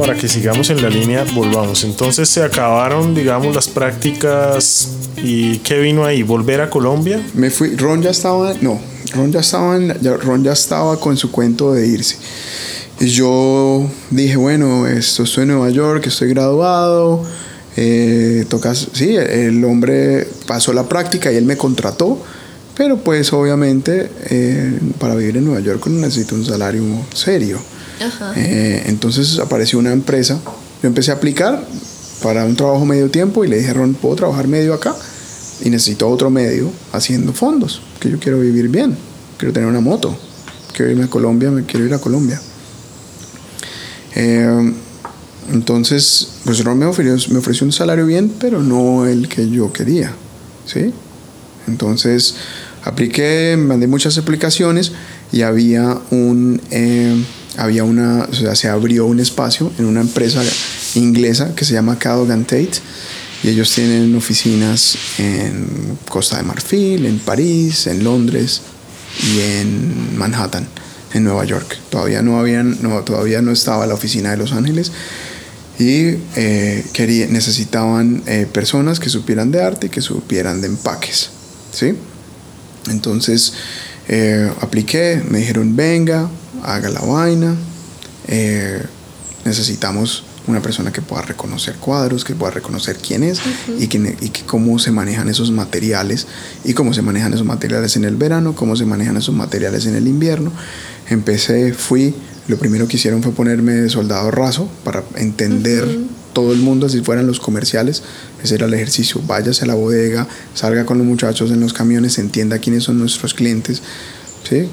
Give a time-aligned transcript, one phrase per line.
[0.00, 1.84] para que sigamos en la línea, volvamos.
[1.84, 6.22] Entonces se acabaron, digamos, las prácticas y ¿qué vino ahí?
[6.22, 7.20] ¿Volver a Colombia?
[7.34, 8.80] Me fui, Ron ya estaba, no,
[9.14, 9.78] Ron ya estaba,
[10.22, 12.16] Ron ya estaba con su cuento de irse.
[13.00, 17.24] Y yo dije, bueno, esto estoy en Nueva York, estoy graduado,
[17.76, 22.20] eh, tocas, sí, el hombre pasó la práctica y él me contrató,
[22.76, 26.82] pero pues obviamente eh, para vivir en Nueva York necesito un salario
[27.14, 27.58] serio.
[28.36, 30.40] Eh, entonces apareció una empresa,
[30.82, 31.64] yo empecé a aplicar
[32.22, 34.94] para un trabajo medio tiempo y le dije, Ron, ¿puedo trabajar medio acá?
[35.64, 38.96] Y necesito otro medio haciendo fondos, que yo quiero vivir bien,
[39.36, 40.16] quiero tener una moto,
[40.72, 42.40] quiero irme a Colombia, me quiero ir a Colombia.
[44.14, 44.72] Eh,
[45.52, 49.72] entonces, pues Ron me ofreció, me ofreció un salario bien, pero no el que yo
[49.72, 50.12] quería,
[50.66, 50.92] ¿sí?
[51.66, 52.34] Entonces,
[52.84, 54.92] apliqué, mandé muchas aplicaciones
[55.32, 57.24] y había un, eh,
[57.58, 60.42] había una, o sea, se abrió un espacio en una empresa
[60.94, 62.80] inglesa que se llama Cadogan Tate
[63.42, 68.62] y ellos tienen oficinas en Costa de Marfil, en París, en Londres
[69.22, 70.66] y en Manhattan,
[71.14, 71.76] en Nueva York.
[71.90, 74.92] Todavía no, habían, no, todavía no estaba la oficina de Los Ángeles
[75.78, 76.84] y eh,
[77.30, 81.30] necesitaban eh, personas que supieran de arte y que supieran de empaques.
[81.72, 81.94] ¿sí?
[82.90, 83.52] Entonces
[84.08, 86.28] eh, apliqué, me dijeron venga,
[86.62, 87.54] haga la vaina,
[89.44, 93.40] necesitamos una persona que pueda reconocer cuadros, que pueda reconocer quién es
[93.78, 96.26] y, que, y cómo se manejan esos materiales
[96.64, 99.94] y cómo se manejan esos materiales en el verano, cómo se manejan esos materiales en
[99.94, 100.50] el invierno.
[101.08, 102.14] Empecé, fui,
[102.48, 105.86] lo primero que hicieron fue ponerme de soldado raso para entender
[106.32, 108.02] todo el mundo, así fueran los comerciales.
[108.42, 109.20] Ese era el ejercicio.
[109.26, 113.34] Váyase a la bodega, salga con los muchachos en los camiones, entienda quiénes son nuestros
[113.34, 113.82] clientes.
[114.48, 114.68] ¿sí?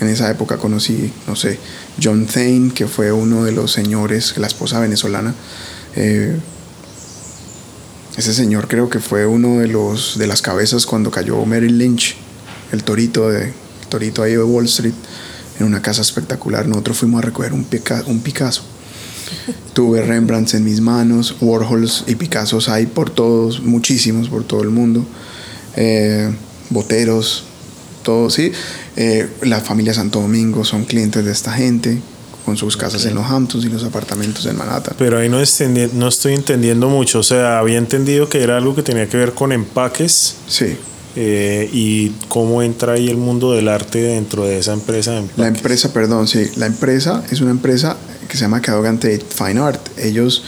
[0.00, 1.58] En esa época conocí, no sé,
[2.02, 5.34] John Thane, que fue uno de los señores, la esposa venezolana.
[5.94, 6.36] Eh,
[8.16, 12.16] ese señor creo que fue uno de los de las cabezas cuando cayó Merrill Lynch,
[12.72, 14.94] el torito de el torito ahí de Wall Street
[15.58, 16.66] en una casa espectacular.
[16.66, 17.66] Nosotros fuimos a recoger un,
[18.06, 18.62] un Picasso.
[19.74, 24.70] Tuve Rembrandts en mis manos, Warhols y Picassos hay por todos, muchísimos por todo el
[24.70, 25.04] mundo.
[25.76, 26.32] Eh,
[26.70, 27.44] boteros,
[28.02, 28.52] todo, sí.
[28.96, 32.00] Eh, la familia Santo Domingo son clientes de esta gente
[32.46, 34.94] con sus casas en los Hamptons y los apartamentos en Manhattan.
[34.96, 37.18] Pero ahí no, no estoy entendiendo mucho.
[37.18, 40.36] O sea, había entendido que era algo que tenía que ver con empaques.
[40.46, 40.76] Sí.
[41.16, 45.22] Eh, y cómo entra ahí el mundo del arte dentro de esa empresa.
[45.36, 47.96] la empresa, perdón, sí, la empresa es una empresa
[48.28, 49.80] que se llama Cadogan Fine Art.
[49.98, 50.44] Ellos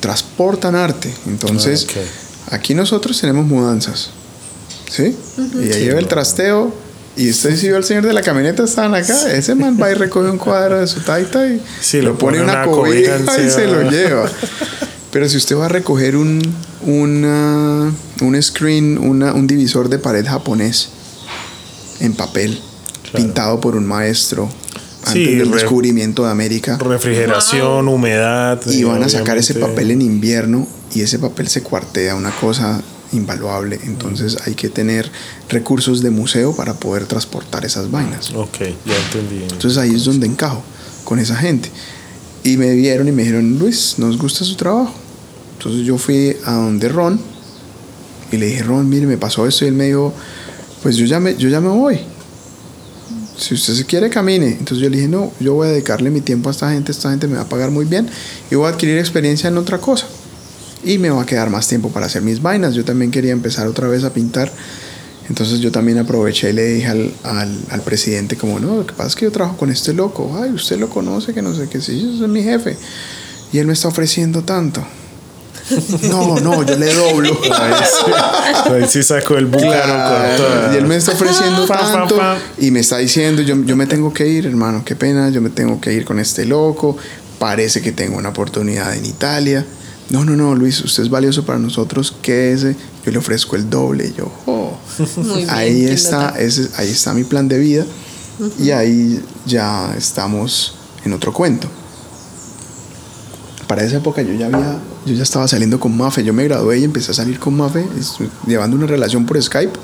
[0.00, 1.12] transportan arte.
[1.26, 1.86] Entonces,
[2.50, 4.10] ah, aquí nosotros tenemos mudanzas.
[4.90, 5.16] ¿Sí?
[5.62, 6.85] Y ahí lleva el trasteo.
[7.16, 9.32] Y usted si vio el señor de la camioneta, estaban acá.
[9.32, 11.60] Ese man va y recoge un cuadro de su taita y
[12.02, 14.30] lo, pone en una, cobija y se lo lleva.
[15.10, 16.42] Pero si usted va a recoger un,
[16.84, 20.90] un screen, un divisor de pared japonés
[22.00, 22.60] en papel,
[23.14, 24.50] pintado por un maestro
[25.06, 26.76] antes del descubrimiento de América.
[26.76, 28.60] Refrigeración, humedad.
[28.66, 32.82] Y van a sacar ese papel en invierno y ese papel se cuartea, una cosa
[33.16, 33.78] invaluable.
[33.84, 35.10] Entonces hay que tener
[35.48, 38.32] recursos de museo para poder transportar esas vainas.
[38.34, 39.42] Ok, ya entendí.
[39.42, 40.62] Entonces ahí es donde encajo
[41.04, 41.70] con esa gente.
[42.44, 44.94] Y me vieron y me dijeron, Luis, ¿nos gusta su trabajo?
[45.58, 47.18] Entonces yo fui a donde Ron
[48.30, 50.12] y le dije, Ron, mire, me pasó esto y él me dijo,
[50.82, 52.00] pues yo ya me, yo ya me voy.
[53.38, 54.48] Si usted se quiere, camine.
[54.48, 57.10] Entonces yo le dije, no, yo voy a dedicarle mi tiempo a esta gente, esta
[57.10, 58.08] gente me va a pagar muy bien
[58.50, 60.06] y voy a adquirir experiencia en otra cosa.
[60.86, 62.74] Y me va a quedar más tiempo para hacer mis vainas.
[62.74, 64.50] Yo también quería empezar otra vez a pintar.
[65.28, 68.94] Entonces yo también aproveché y le dije al, al, al presidente como, no, lo que
[68.94, 70.38] pasa es que yo trabajo con este loco.
[70.40, 72.76] Ay, usted lo conoce, que no sé qué, sí, yo soy mi jefe.
[73.52, 74.86] Y él me está ofreciendo tanto.
[76.02, 77.36] No, no, yo le doblo.
[77.52, 82.16] Ahí sí, sacó el búcaro Y él me está ofreciendo tanto
[82.58, 85.50] y me está diciendo, yo, yo me tengo que ir, hermano, qué pena, yo me
[85.50, 86.96] tengo que ir con este loco.
[87.40, 89.66] Parece que tengo una oportunidad en Italia.
[90.10, 94.12] No, no, no, Luis, usted es valioso para nosotros, quédese, yo le ofrezco el doble.
[94.16, 94.78] yo, oh,
[95.48, 97.84] ahí está, ese, ahí está mi plan de vida
[98.58, 101.68] y ahí ya estamos en otro cuento.
[103.66, 106.80] Para esa época yo ya había yo ya estaba saliendo con Mafe, yo me gradué
[106.80, 107.86] y empecé a salir con Mafe,
[108.46, 109.78] llevando una relación por Skype.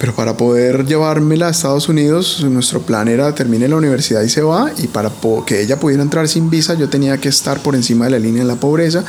[0.00, 4.40] Pero para poder llevármela a Estados Unidos, nuestro plan era termine la universidad y se
[4.40, 4.72] va.
[4.78, 5.12] Y para
[5.46, 8.42] que ella pudiera entrar sin visa, yo tenía que estar por encima de la línea
[8.42, 9.04] de la pobreza.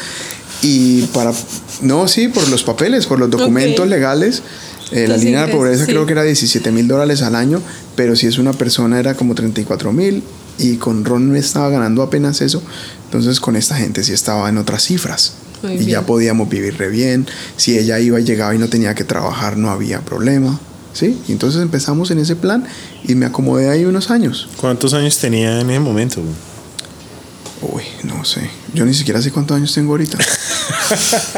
[0.62, 1.32] Y para,
[1.82, 4.44] no, sí, por los papeles, por los documentos legales.
[4.92, 7.62] Eh, la línea de la pobreza creo que era 17 mil dólares al año,
[7.96, 10.22] pero si es una persona era como 34 mil
[10.58, 12.62] y con Ron me estaba ganando apenas eso,
[13.06, 15.36] entonces con esta gente sí estaba en otras cifras.
[15.64, 17.26] Muy y ya podíamos vivir re bien.
[17.56, 20.60] Si ella iba y llegaba y no tenía que trabajar, no había problema.
[20.94, 21.18] ¿Sí?
[21.28, 22.66] Y entonces empezamos en ese plan
[23.08, 24.50] y me acomodé ahí unos años.
[24.58, 26.22] ¿Cuántos años tenía en ese momento?
[27.62, 28.50] Uy, no sé.
[28.74, 30.18] Yo ni siquiera sé cuántos años tengo ahorita.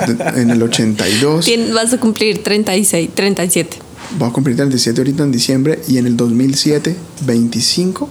[0.07, 1.45] De- en el 82.
[1.45, 3.77] Tien- vas a cumplir 36, 37.
[4.17, 6.95] Voy a cumplir 37 ahorita en diciembre y en el 2007,
[7.25, 8.09] 25.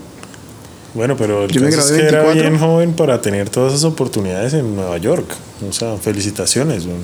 [0.94, 2.42] Bueno, pero Yo me gradué que era 24.
[2.50, 5.24] bien joven para tener todas esas oportunidades en Nueva York.
[5.68, 6.84] O sea, felicitaciones.
[6.84, 6.98] güey.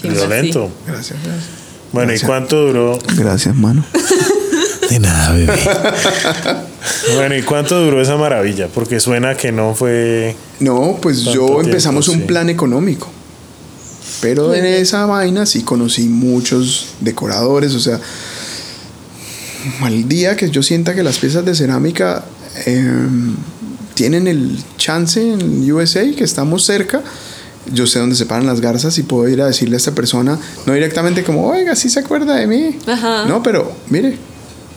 [0.00, 0.70] Sí, Violento.
[0.86, 1.63] Gracias, gracias.
[1.94, 2.24] Bueno, Gracias.
[2.24, 2.98] ¿y cuánto duró?
[3.16, 3.86] Gracias, mano.
[4.90, 5.60] De nada, bebé.
[7.14, 8.66] bueno, ¿y cuánto duró esa maravilla?
[8.66, 10.34] Porque suena que no fue.
[10.58, 12.24] No, pues yo tiempo, empezamos un sí.
[12.24, 13.08] plan económico.
[14.20, 18.00] Pero en esa vaina sí conocí muchos decoradores, o sea,
[19.80, 22.24] al día que yo sienta que las piezas de cerámica
[22.66, 23.08] eh,
[23.94, 27.02] tienen el chance en USA, que estamos cerca,
[27.72, 30.38] yo sé dónde se paran las garzas y puedo ir a decirle a esta persona,
[30.66, 32.76] no directamente como, oiga, sí se acuerda de mí.
[32.86, 33.24] Ajá.
[33.26, 34.16] No, pero mire,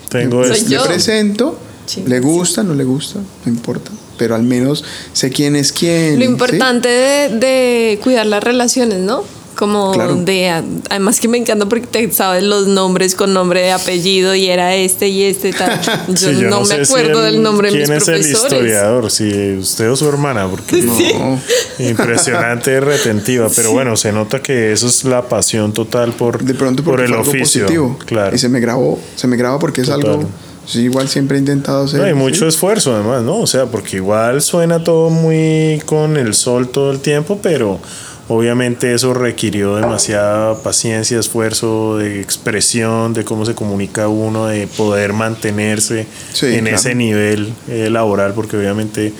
[0.08, 0.68] Tengo Soy esto.
[0.70, 0.84] le yo.
[0.86, 2.22] presento, Sí, le sí.
[2.22, 3.90] gusta, no le gusta, no importa.
[4.18, 6.14] Pero al menos sé quién es quién.
[6.18, 6.30] Lo ¿sí?
[6.30, 9.22] importante de, de cuidar las relaciones, ¿no?
[9.58, 10.14] Como Claro.
[10.14, 10.62] de.
[10.88, 14.76] Además que me encanta porque te sabes los nombres con nombre de apellido y era
[14.76, 15.80] este y este tal.
[16.08, 18.14] Yo, Sí, yo no, me si acuerdo el- del nombre de mis ¿Quién es el
[18.20, 18.44] profesores.
[18.52, 19.10] historiador?
[19.10, 21.40] Si usted o su hermana, porque No,
[21.80, 23.48] impresionante retentiva.
[23.54, 27.12] Pero bueno, se nota que eso es la pasión total por, de pronto por el
[27.14, 27.62] oficio.
[27.64, 27.98] positivo.
[28.06, 28.34] Claro.
[28.34, 30.22] Y se me grabó, se me graba porque es algo.
[30.66, 31.98] Sí, igual siempre he intentado hacer.
[31.98, 32.48] No, hay mucho ¿sí?
[32.48, 33.38] esfuerzo además, ¿no?
[33.38, 37.80] O sea, porque igual suena todo muy con el sol todo el tiempo, pero
[38.28, 45.12] obviamente eso requirió demasiada paciencia, esfuerzo de expresión, de cómo se comunica uno, de poder
[45.12, 46.76] mantenerse Sí, en claro.
[46.76, 49.12] ese nivel eh, laboral, porque obviamente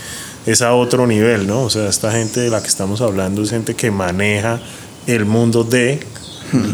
[0.46, 1.62] es a otro nivel, ¿no?
[1.62, 4.60] O sea, esta gente de la que estamos hablando es gente que maneja
[5.06, 6.00] el mundo de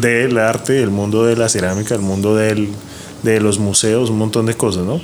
[0.00, 2.68] del arte, el mundo de la cerámica, el mundo del,
[3.24, 5.00] de los museos, un montón de cosas, ¿no?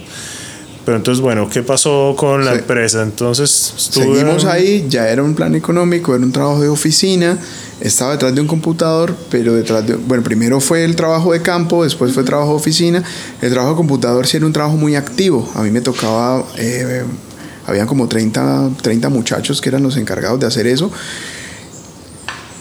[0.90, 2.58] Pero entonces, bueno, ¿qué pasó con la Sí.
[2.58, 3.04] empresa?
[3.04, 7.38] Entonces, estuve- Seguimos ahí, ya era un plan económico, era un trabajo de oficina,
[7.80, 11.84] estaba detrás de un computador, pero detrás de, bueno, primero fue el trabajo de campo,
[11.84, 13.04] después fue trabajo de oficina,
[13.40, 17.04] el trabajo de computador sí era un trabajo muy activo, a mí me tocaba, eh,
[17.68, 20.90] habían como 30, 30 muchachos que eran los encargados de hacer eso,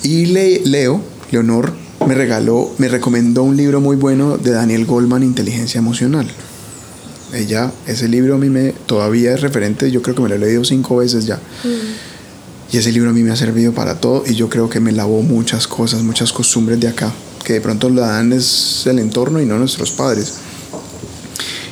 [0.03, 1.73] y Le- Leo, Leonor,
[2.05, 6.27] me regaló, me recomendó un libro muy bueno de Daniel Goldman, Inteligencia Emocional.
[7.33, 10.39] Ella, ese libro a mí me todavía es referente, yo creo que me lo he
[10.39, 11.39] leído cinco veces ya.
[12.71, 14.91] Y ese libro a mí me ha servido para todo y yo creo que me
[14.91, 17.11] lavó muchas cosas, muchas costumbres de acá,
[17.43, 20.35] que de pronto la dan es el entorno y no nuestros padres.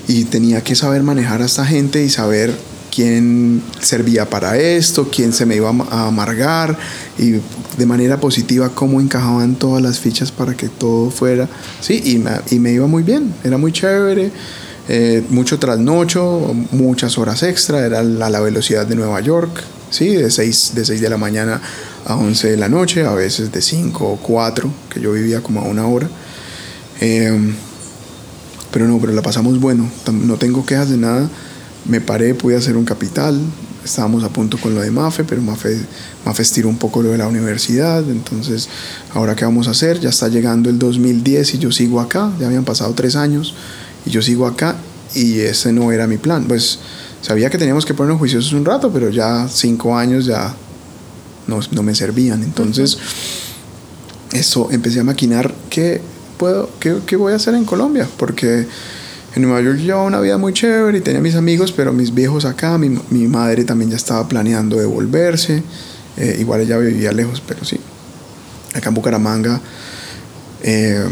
[0.08, 2.56] Y tenía que saber manejar a esta gente y saber
[2.98, 6.78] quién servía para esto, quién se me iba a amargar
[7.20, 7.34] y
[7.78, 11.48] de manera positiva cómo encajaban todas las fichas para que todo fuera.
[11.80, 14.32] Sí, y me, y me iba muy bien, era muy chévere.
[14.88, 20.16] Eh, mucho trasnocho, muchas horas extra, era la, la velocidad de Nueva York, ¿sí?
[20.16, 21.62] de 6 de, seis de la mañana
[22.06, 25.62] a 11 de la noche, a veces de 5 o 4, que yo vivía como
[25.62, 26.08] a una hora.
[27.00, 27.54] Em,
[28.72, 29.90] pero no, pero la pasamos bueno.
[30.12, 31.30] No tengo quejas de nada.
[31.86, 33.40] Me paré, pude hacer un capital.
[33.84, 35.78] Estábamos a punto con lo de Mafe, pero Mafe,
[36.26, 38.10] Mafe estiró un poco lo de la universidad.
[38.10, 38.68] Entonces,
[39.14, 40.00] ahora qué vamos a hacer?
[40.00, 42.32] Ya está llegando el 2010 y yo sigo acá.
[42.40, 43.56] Ya habían pasado tres años
[44.06, 44.76] y yo sigo acá.
[45.18, 46.46] Y ese no era mi plan.
[46.48, 46.78] Pues
[47.24, 50.54] sabía que teníamos que ponernos juiciosos un rato, pero ya cinco años ya
[51.48, 52.44] no, no me servían.
[52.44, 53.00] Entonces,
[54.32, 56.02] eso empecé a maquinar qué
[56.38, 58.68] puedo, qué, qué voy a hacer en Colombia, porque
[59.36, 62.46] en Nueva York llevaba una vida muy chévere y tenía mis amigos, pero mis viejos
[62.46, 65.64] acá, mi, mi madre también ya estaba planeando devolverse,
[66.18, 67.80] eh, igual ella vivía lejos, pero sí,
[68.76, 69.60] acá en Bucaramanga
[70.62, 71.06] eh,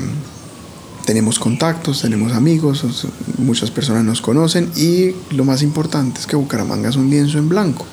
[1.05, 2.83] tenemos contactos, tenemos amigos,
[3.37, 7.47] muchas personas nos conocen y lo más importante es que Bucaramanga es un lienzo en
[7.47, 7.85] blanco.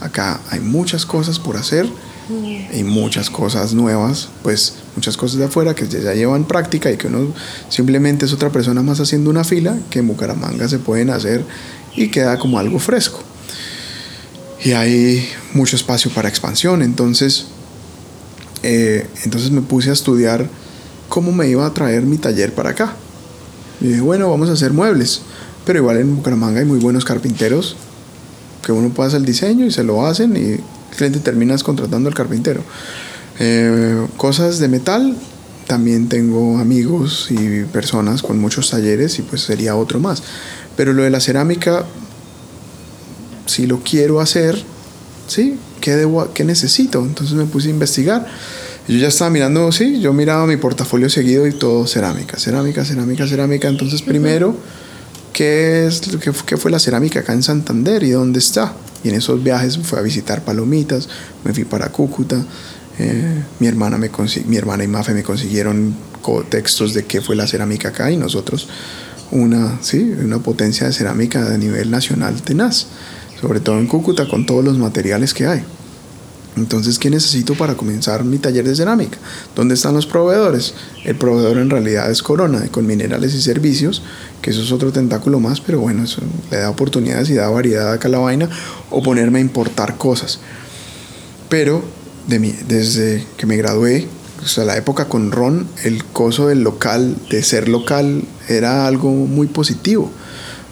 [0.00, 1.86] Acá hay muchas cosas por hacer
[2.72, 7.08] y muchas cosas nuevas, pues muchas cosas de afuera que ya llevan práctica y que
[7.08, 7.32] uno
[7.68, 11.44] simplemente es otra persona más haciendo una fila que en Bucaramanga se pueden hacer
[11.96, 13.20] y queda como algo fresco.
[14.62, 17.46] Y hay mucho espacio para expansión, entonces,
[18.62, 20.46] eh, entonces me puse a estudiar
[21.10, 22.94] cómo me iba a traer mi taller para acá.
[23.82, 25.20] Y dije, bueno, vamos a hacer muebles,
[25.66, 27.76] pero igual en Bucaramanga hay muy buenos carpinteros
[28.64, 30.60] que uno hacer el diseño y se lo hacen y el
[30.96, 32.62] cliente terminas contratando al carpintero.
[33.38, 35.16] Eh, cosas de metal,
[35.66, 40.22] también tengo amigos y personas con muchos talleres y pues sería otro más.
[40.76, 41.84] Pero lo de la cerámica,
[43.46, 44.62] si lo quiero hacer,
[45.26, 45.58] ¿sí?
[45.80, 47.00] ¿Qué, debo, ¿Qué necesito?
[47.00, 48.26] Entonces me puse a investigar.
[48.90, 53.28] Yo ya estaba mirando, sí, yo miraba mi portafolio seguido y todo cerámica, cerámica, cerámica,
[53.28, 53.68] cerámica.
[53.68, 54.56] Entonces primero,
[55.32, 58.74] ¿qué, es, qué, qué fue la cerámica acá en Santander y dónde está?
[59.04, 61.08] Y en esos viajes fui a visitar Palomitas,
[61.44, 62.44] me fui para Cúcuta,
[62.98, 64.10] eh, mi, hermana me
[64.46, 65.94] mi hermana y Mafe me consiguieron
[66.48, 68.66] textos de qué fue la cerámica acá y nosotros
[69.30, 70.00] una, ¿sí?
[70.18, 72.88] una potencia de cerámica de nivel nacional tenaz,
[73.40, 75.62] sobre todo en Cúcuta con todos los materiales que hay.
[76.56, 79.18] Entonces, ¿qué necesito para comenzar mi taller de cerámica?
[79.54, 80.74] ¿Dónde están los proveedores?
[81.04, 84.02] El proveedor en realidad es Corona, con minerales y servicios,
[84.42, 87.98] que eso es otro tentáculo más, pero bueno, eso le da oportunidades y da variedad
[88.02, 88.48] a la vaina,
[88.90, 90.40] o ponerme a importar cosas.
[91.48, 91.84] Pero
[92.26, 94.08] de mí, desde que me gradué,
[94.56, 99.46] o la época con Ron, el coso del local, de ser local, era algo muy
[99.46, 100.10] positivo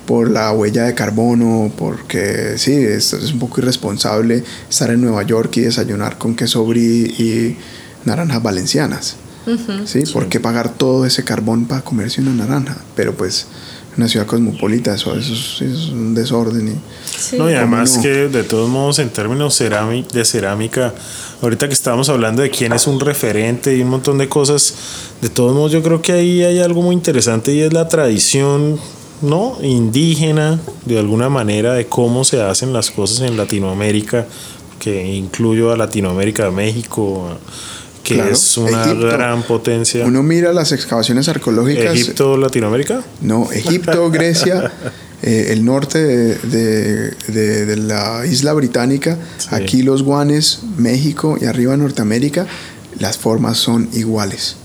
[0.08, 5.22] por la huella de carbono, porque sí, es, es un poco irresponsable estar en Nueva
[5.22, 7.58] York y desayunar con queso brie y
[8.06, 9.16] naranjas valencianas.
[9.84, 10.04] ¿sí?
[10.10, 12.78] ¿Por qué pagar todo ese carbón para comerse una naranja?
[12.96, 13.48] Pero pues
[13.98, 15.60] una ciudad cosmopolita, eso, es,
[15.90, 16.68] un desorden.
[16.68, 20.94] Y, No, y además que de todos modos en términos de cerámica,
[21.42, 24.72] ahorita que estábamos hablando de quién es un referente y un montón de cosas,
[25.20, 28.80] de todos modos yo creo que ahí hay algo muy interesante y es la tradición
[29.22, 29.56] ¿no?
[29.62, 34.26] indígena, de alguna manera, de cómo se hacen las cosas en Latinoamérica,
[34.78, 37.28] que incluyo a Latinoamérica, México,
[38.02, 40.04] que es una gran potencia.
[40.04, 41.94] Uno mira las excavaciones arqueológicas.
[41.94, 43.02] ¿Egipto, Latinoamérica?
[43.20, 44.72] No, Egipto, Grecia,
[45.22, 49.18] eh, el norte de, de, la isla británica,
[49.50, 52.46] aquí los guanes, México y arriba Norteamérica,
[52.98, 54.56] las formas son iguales.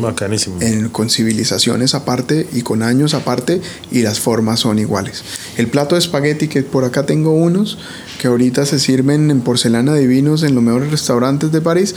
[0.00, 0.58] Bacanísimo.
[0.92, 5.24] con civilizaciones aparte y con años aparte y las formas son iguales.
[5.56, 7.78] El plato de espagueti que por acá tengo unos
[8.20, 11.94] que ahorita se sirven en porcelana de vinos en los mejores restaurantes de París.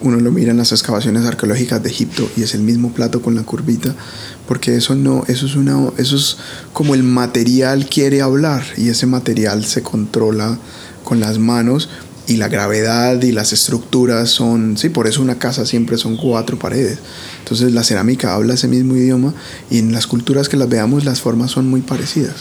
[0.00, 3.36] Uno lo mira en las excavaciones arqueológicas de Egipto y es el mismo plato con
[3.36, 3.94] la curvita,
[4.48, 6.38] porque eso no, eso es una, eso es
[6.72, 10.58] como el material quiere hablar y ese material se controla
[11.04, 11.88] con las manos
[12.32, 16.58] y la gravedad y las estructuras son, sí, por eso una casa siempre son cuatro
[16.58, 16.98] paredes.
[17.40, 19.34] Entonces la cerámica habla ese mismo idioma
[19.70, 22.36] y en las culturas que las veamos las formas son muy parecidas.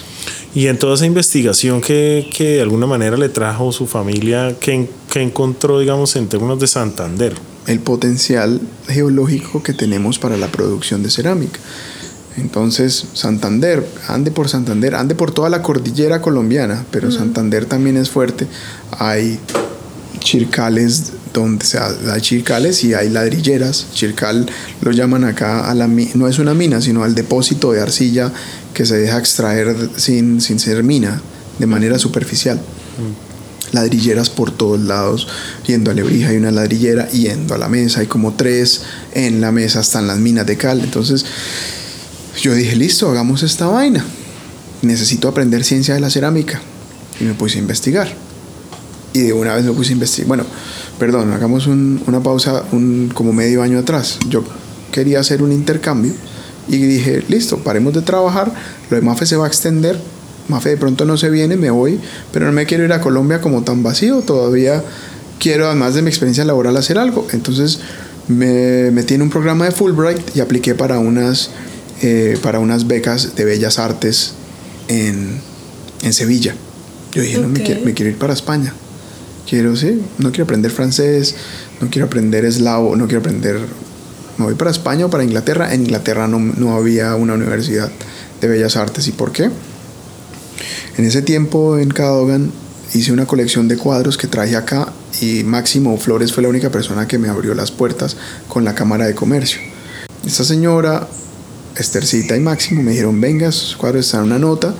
[0.55, 4.89] Y en toda esa investigación que, que de alguna manera le trajo su familia, ¿qué,
[5.11, 7.33] ¿qué, encontró, digamos, en términos de Santander?
[7.67, 11.59] El potencial geológico que tenemos para la producción de cerámica.
[12.37, 18.09] Entonces, Santander, ande por Santander, ande por toda la cordillera colombiana, pero Santander también es
[18.09, 18.47] fuerte.
[18.91, 19.37] Hay
[20.21, 23.87] chircales donde se hay chircales y hay ladrilleras.
[23.93, 24.49] Chircal
[24.81, 28.31] lo llaman acá a la no es una mina, sino al depósito de arcilla
[28.73, 31.21] que se deja extraer sin, sin ser mina,
[31.59, 32.59] de manera superficial.
[33.71, 35.27] Ladrilleras por todos lados,
[35.65, 38.81] yendo a Lebrija hay una ladrillera, yendo a la mesa hay como tres,
[39.13, 40.81] en la mesa están las minas de cal.
[40.81, 41.25] Entonces
[42.41, 44.05] yo dije, listo, hagamos esta vaina.
[44.81, 46.61] Necesito aprender ciencia de la cerámica.
[47.19, 48.30] Y me puse a investigar
[49.13, 50.27] y de una vez me puse a investigar.
[50.27, 50.45] Bueno,
[50.99, 54.19] perdón, hagamos una pausa un, como medio año atrás.
[54.29, 54.43] Yo
[54.91, 56.13] quería hacer un intercambio
[56.67, 58.51] y dije, listo, paremos de trabajar,
[58.89, 59.99] lo de Mafe se va a extender,
[60.47, 61.99] Mafe de pronto no se viene, me voy,
[62.31, 64.83] pero no me quiero ir a Colombia como tan vacío, todavía
[65.39, 67.27] quiero, además de mi experiencia laboral, hacer algo.
[67.31, 67.79] Entonces
[68.27, 71.49] me metí en un programa de Fulbright y apliqué para unas,
[72.01, 74.33] eh, para unas becas de bellas artes
[74.87, 75.39] en,
[76.03, 76.55] en Sevilla.
[77.13, 78.73] Yo dije, no, me quiero, me quiero ir para España
[79.51, 81.35] quiero, sí, no quiero aprender francés,
[81.81, 83.59] no quiero aprender eslavo, no quiero aprender,
[84.37, 85.73] me voy para España o para Inglaterra.
[85.73, 87.91] En Inglaterra no, no había una universidad
[88.39, 89.09] de bellas artes.
[89.09, 89.49] ¿Y por qué?
[90.97, 92.49] En ese tiempo en Cadogan
[92.93, 97.05] hice una colección de cuadros que traje acá y Máximo Flores fue la única persona
[97.05, 98.15] que me abrió las puertas
[98.47, 99.59] con la Cámara de Comercio.
[100.25, 101.09] Esta señora,
[101.75, 104.73] Estercita y Máximo, me dijeron, venga, cuadros están en una nota,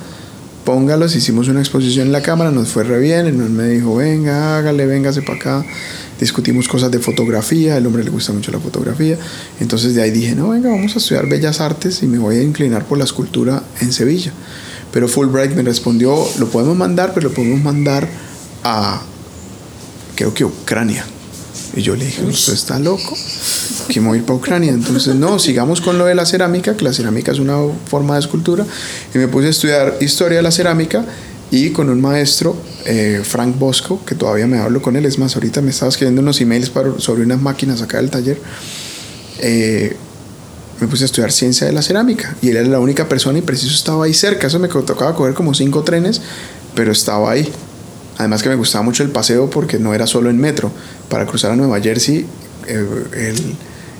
[0.64, 4.56] póngalos, hicimos una exposición en la cámara, nos fue re bien, el me dijo, venga,
[4.58, 5.66] hágale, véngase para acá,
[6.20, 9.18] discutimos cosas de fotografía, el hombre le gusta mucho la fotografía,
[9.60, 12.42] entonces de ahí dije, no, venga, vamos a estudiar bellas artes y me voy a
[12.42, 14.32] inclinar por la escultura en Sevilla.
[14.92, 18.08] Pero Fulbright me respondió, lo podemos mandar, pero lo podemos mandar
[18.62, 19.02] a,
[20.14, 21.04] creo que Ucrania.
[21.74, 23.16] Y yo le dije, usted está loco
[23.88, 24.72] que voy a ir para Ucrania.
[24.72, 28.20] Entonces, no, sigamos con lo de la cerámica, que la cerámica es una forma de
[28.20, 28.66] escultura.
[29.14, 31.04] Y me puse a estudiar historia de la cerámica
[31.50, 35.06] y con un maestro, eh, Frank Bosco, que todavía me hablo con él.
[35.06, 38.38] Es más, ahorita me estaba escribiendo unos emails para, sobre unas máquinas acá del taller.
[39.40, 39.96] Eh,
[40.80, 43.42] me puse a estudiar ciencia de la cerámica y él era la única persona y
[43.42, 44.48] preciso estaba ahí cerca.
[44.48, 46.20] Eso me tocaba coger como cinco trenes
[46.74, 47.50] pero estaba ahí.
[48.18, 50.70] Además que me gustaba mucho el paseo porque no era solo en metro.
[51.12, 52.24] Para cruzar a Nueva Jersey,
[52.66, 53.34] eh,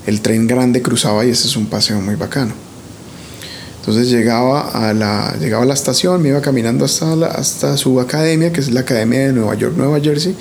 [0.06, 2.54] el, tren grande cruzaba y ese es un paseo muy bacano.
[3.80, 8.00] Entonces llegaba a la, llegaba a la estación, me iba caminando hasta, la, hasta su
[8.00, 10.34] academia, que es la Academia de Nueva York, Nueva Jersey,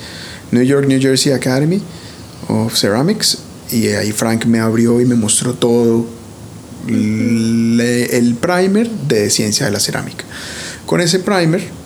[0.50, 1.82] New York, New Jersey Academy
[2.48, 6.06] of Ceramics, y ahí Frank me abrió y me mostró todo
[6.88, 10.24] el primer de ciencia de la cerámica.
[10.86, 11.81] Con ese primer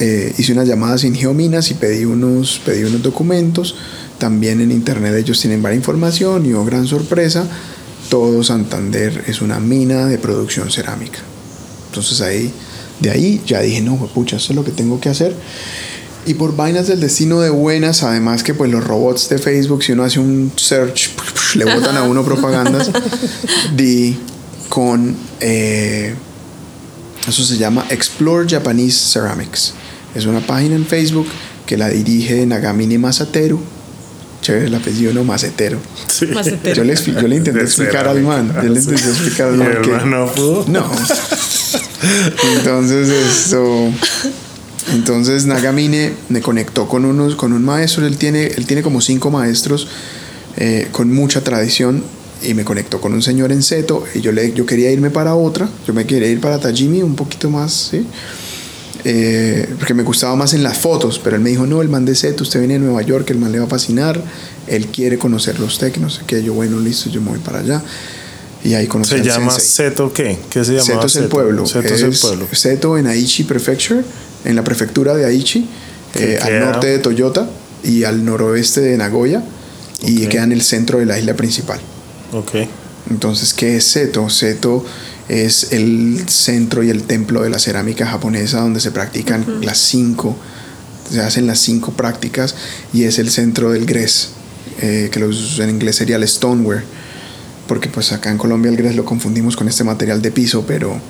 [0.00, 3.76] eh, hice unas llamadas en Geominas y pedí unos, pedí unos documentos.
[4.18, 7.44] También en internet ellos tienen varias información y oh gran sorpresa,
[8.08, 11.18] todo Santander es una mina de producción cerámica.
[11.88, 12.52] Entonces ahí,
[13.00, 15.34] de ahí ya dije, no, pucha, esto es lo que tengo que hacer.
[16.24, 19.92] Y por vainas del destino de buenas, además que pues los robots de Facebook, si
[19.92, 21.10] uno hace un search,
[21.56, 22.90] le botan a uno propagandas,
[23.76, 24.16] di
[24.68, 26.14] con, eh,
[27.26, 29.74] eso se llama Explore Japanese Ceramics.
[30.14, 31.26] Es una página en Facebook
[31.66, 33.60] que la dirige Nagamine Masateru.
[34.42, 35.78] Chévere el apellido, no Macetero.
[36.08, 36.26] Sí.
[36.26, 36.74] Macetero.
[36.74, 38.64] Yo le, expli- yo le intenté De explicar al cerámica, man.
[38.66, 40.64] Yo le intenté explicar al que- man no pudo.
[40.68, 40.90] no.
[42.56, 43.88] Entonces esto.
[44.92, 48.06] Entonces Nagamine me conectó con unos, con un maestro.
[48.06, 49.86] Él tiene, él tiene como cinco maestros
[50.56, 52.02] eh, con mucha tradición
[52.42, 55.36] y me conectó con un señor en Seto y yo le, yo quería irme para
[55.36, 55.68] otra.
[55.86, 58.04] Yo me quería ir para Tajimi un poquito más, sí.
[59.04, 62.04] Eh, porque me gustaba más en las fotos, pero él me dijo, no, el man
[62.04, 64.20] de Seto, usted viene de Nueva York, el man le va a fascinar,
[64.68, 67.40] él quiere conocerlo a usted, que no sé qué, yo bueno, listo, yo me voy
[67.40, 67.82] para allá.
[68.64, 69.88] Y ahí conocí ¿Se al llama sensei.
[69.88, 70.38] Seto qué?
[70.48, 70.84] ¿Qué se llama?
[70.84, 71.66] Seto es el pueblo.
[71.66, 72.46] Seto es, el pueblo.
[72.52, 74.04] Seto en Aichi Prefecture,
[74.44, 75.66] en la prefectura de Aichi,
[76.14, 77.48] eh, al norte de Toyota
[77.82, 79.42] y al noroeste de Nagoya,
[80.06, 80.30] y Ok.
[80.30, 81.80] queda en el centro de la isla principal.
[82.32, 82.52] Ok.
[83.10, 84.30] Entonces, ¿qué es Seto?
[84.30, 84.84] Seto
[85.32, 90.36] es el centro y el templo de la cerámica japonesa donde se practican las cinco,
[91.10, 92.54] se hacen las cinco prácticas
[92.92, 94.30] y es el centro del gres,
[94.82, 96.84] eh, que los, en inglés sería el stoneware,
[97.66, 101.00] porque pues acá en Colombia el gres lo confundimos con este material de piso, pero,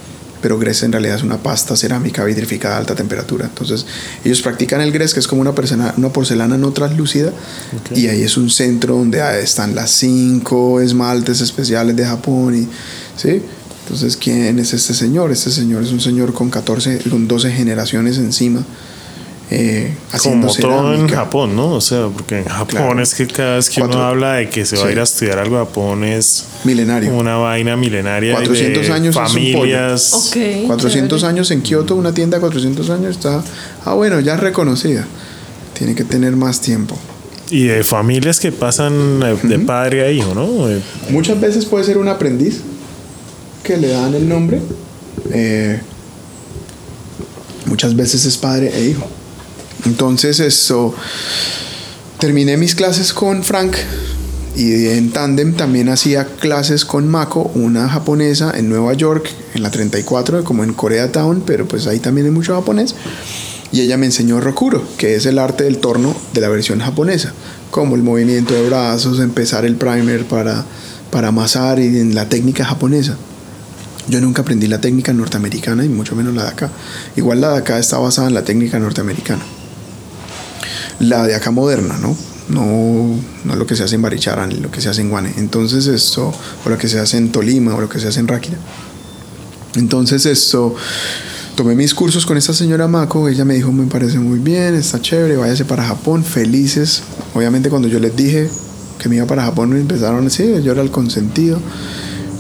[0.41, 3.47] pero gres en realidad es una pasta cerámica vidrificada a alta temperatura.
[3.47, 3.87] Entonces
[4.25, 7.33] ellos practican el gres, que es como una, persona, una porcelana no translúcida,
[7.93, 12.69] y ahí es un centro donde ah, están las cinco esmaltes especiales de Japón, y,
[13.21, 13.43] ¿sí?
[13.93, 15.31] Entonces, ¿quién es este señor?
[15.33, 18.65] Este señor es un señor con 14, con 12 generaciones encima,
[19.51, 21.09] eh, haciendo Como todo en.
[21.09, 21.75] Japón, ¿no?
[21.75, 23.03] O sea, porque en Japón Claro.
[23.03, 24.93] es que cada vez que Cuatro- uno habla de que se va a Sí.
[24.93, 27.13] ir a estudiar algo a Japón es Milenario.
[27.15, 28.31] una vaina milenaria.
[28.33, 30.13] y 400 de años es un familias.
[30.15, 30.67] Ok.
[30.69, 31.35] 400 chévere.
[31.37, 33.45] años en Kioto, una tienda de 400 años está,
[33.85, 35.07] ah bueno, ya es reconocida.
[35.77, 36.97] Tiene que tener más tiempo.
[37.51, 40.49] Y de familias que pasan de padre a hijo, ¿no?
[41.11, 42.63] Muchas veces puede ser un aprendiz
[43.63, 44.61] que le dan el nombre.
[45.31, 45.81] eh,
[47.67, 49.07] muchas veces es padre e hijo.
[49.87, 50.95] Entonces eso
[52.19, 53.75] terminé mis clases con Frank
[54.55, 59.71] y en tándem también hacía clases con Mako, una japonesa en Nueva York, en la
[59.71, 62.95] 34, como en Koreatown, pero pues ahí también hay mucho japonés.
[63.73, 67.33] Y ella me enseñó Rokuro, que es el arte del torno de la versión japonesa,
[67.71, 70.67] como el movimiento de brazos, empezar el primer para,
[71.11, 73.17] para amasar y en la técnica japonesa.
[74.09, 76.71] Yo nunca aprendí la técnica norteamericana y mucho menos la de acá.
[77.17, 79.43] Igual la de acá está basada en la técnica norteamericana.
[80.99, 82.17] La de acá moderna, ¿no?
[82.49, 85.33] No, no lo que se hace en Barichara lo que se hace en Guane.
[85.37, 86.33] Entonces esto,
[86.65, 88.59] o lo que se hace en Tolima, o lo que se hace en Ráquira.
[89.77, 90.75] Entonces esto,
[91.55, 95.01] tomé mis cursos con esta señora Mako, ella me dijo, me parece muy bien, está
[95.01, 97.03] chévere, váyase para Japón, felices.
[97.35, 98.51] Obviamente cuando yo les dije
[98.99, 101.59] que me iba para Japón, me empezaron así, yo era el consentido.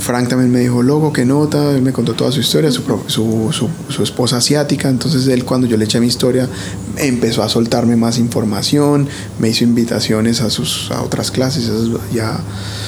[0.02, 3.50] Frank también me dijo, loco, qué nota, él me contó toda su historia, su, su,
[3.52, 6.48] su, su esposa asiática, entonces él cuando yo le eché mi historia
[6.96, 11.70] empezó a soltarme más información, me hizo invitaciones a, sus, a otras clases,
[12.12, 12.40] ya,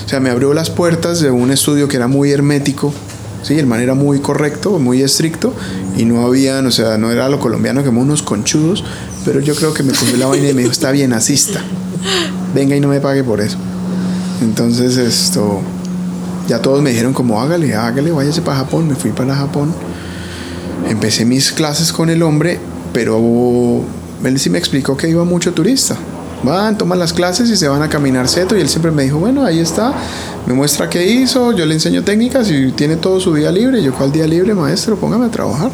[0.05, 2.93] o sea, me abrió las puertas de un estudio que era muy hermético,
[3.45, 5.53] Sí, el man era muy correcto, muy estricto
[5.99, 8.83] y no habían, o sea, no era lo colombiano que unos conchudos,
[9.27, 11.63] pero yo creo que me cogió la vaina y me dijo, está bien, asista.
[12.55, 13.59] Venga y no me pague por eso.
[14.41, 15.61] Entonces esto,
[16.47, 19.73] ya todos me dijeron como hágale, hágale, váyase para Japón, me fui para Japón.
[20.89, 22.59] Empecé mis clases con el hombre,
[22.93, 23.83] pero
[24.23, 25.97] él sí me explicó que iba mucho turista.
[26.43, 29.19] Van, toman las clases y se van a caminar seto y él siempre me dijo,
[29.19, 29.95] bueno, ahí está,
[30.47, 33.83] me muestra qué hizo, yo le enseño técnicas y tiene todo su día libre.
[33.83, 34.97] Yo, ¿cuál día libre, maestro?
[34.97, 35.71] Póngame a trabajar.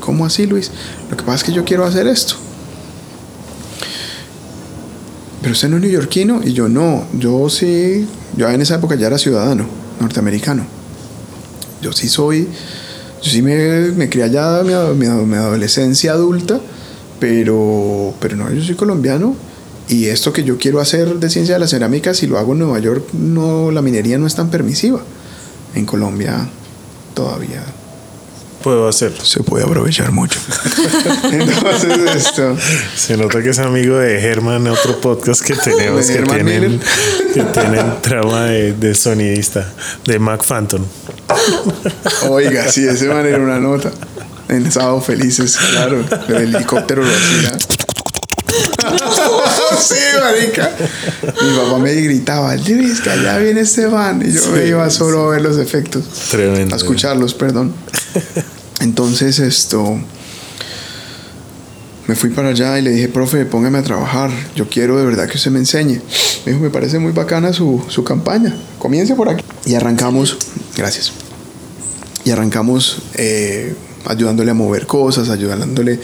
[0.00, 0.70] ¿Cómo así, Luis?
[1.10, 2.34] Lo que pasa es que yo quiero hacer esto.
[5.40, 9.06] Pero usted no es neoyorquino y yo no, yo sí, yo en esa época ya
[9.06, 9.66] era ciudadano
[10.00, 10.64] norteamericano.
[11.80, 12.46] Yo sí soy
[13.22, 16.60] Yo sí me, me crié allá mi, mi adolescencia adulta,
[17.18, 19.34] pero, pero no, yo soy colombiano.
[19.88, 22.60] Y esto que yo quiero hacer de ciencia de la cerámica, si lo hago en
[22.60, 25.00] Nueva York, no, la minería no es tan permisiva.
[25.74, 26.48] En Colombia
[27.14, 27.64] todavía
[28.62, 29.24] Puedo hacerlo.
[29.24, 30.38] se puede aprovechar mucho.
[31.32, 32.56] Entonces, esto.
[32.94, 36.80] Se nota que es amigo de Germán, otro podcast que tenemos que tienen,
[37.32, 39.72] que tienen trauma de, de sonidista,
[40.04, 40.84] de Mac Phantom.
[42.28, 43.90] Oiga, sí, ese man era una nota.
[44.48, 46.04] En Sábado Felices, claro.
[46.28, 47.56] El helicóptero lo hacía.
[49.78, 50.70] sí, marica.
[51.22, 54.22] Mi papá me gritaba, Luis, que allá viene este man.
[54.24, 56.04] Y yo me Sí, iba solo a ver los efectos.
[56.30, 56.74] Tremendo.
[56.74, 57.72] A escucharlos, perdón.
[58.80, 60.00] Entonces, esto.
[62.06, 64.30] Me fui para allá y le dije, profe, póngame a trabajar.
[64.56, 66.00] Yo quiero de verdad que usted me enseñe.
[66.44, 68.56] Me me parece muy bacana su, su campaña.
[68.78, 69.44] Comience por aquí.
[69.64, 70.36] Y arrancamos.
[70.76, 71.12] Gracias.
[72.24, 73.74] Y arrancamos eh,
[74.06, 76.00] ayudándole a mover cosas, ayudándole,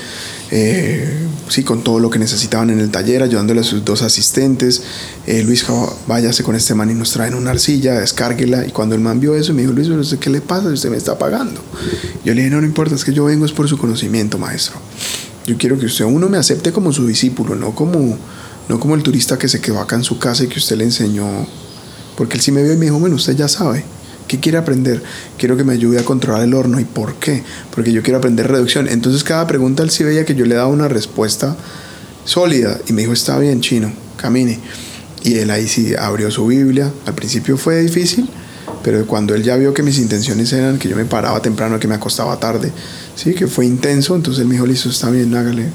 [0.50, 4.82] eh, sí, con todo lo que necesitaban en el taller, ayudándole a sus dos asistentes.
[5.26, 5.64] Eh, Luis,
[6.06, 8.66] váyase con este man y nos traen una arcilla, descárguela.
[8.66, 10.68] Y cuando el man vio eso, me dijo, Luis, ¿pero usted qué le pasa?
[10.68, 11.60] Usted me está pagando.
[12.24, 14.76] Yo le dije, no, no importa, es que yo vengo es por su conocimiento, maestro.
[15.46, 18.18] Yo quiero que usted, uno, me acepte como su discípulo, no como,
[18.68, 20.84] no como el turista que se quedó acá en su casa y que usted le
[20.84, 21.26] enseñó.
[22.16, 23.84] Porque él sí me vio y me dijo, bueno, usted ya sabe.
[24.28, 25.02] ¿Qué quiere aprender?
[25.38, 26.80] Quiero que me ayude a controlar el horno.
[26.80, 27.42] ¿Y por qué?
[27.74, 28.88] Porque yo quiero aprender reducción.
[28.88, 31.56] Entonces cada pregunta él sí veía que yo le daba una respuesta
[32.24, 32.78] sólida.
[32.88, 34.58] Y me dijo, está bien, chino, camine.
[35.22, 36.90] Y él ahí sí abrió su Biblia.
[37.06, 38.28] Al principio fue difícil,
[38.82, 41.88] pero cuando él ya vio que mis intenciones eran que yo me paraba temprano, que
[41.88, 42.70] me acostaba tarde,
[43.16, 45.66] sí, que fue intenso, entonces él me dijo, listo, está bien, hágale.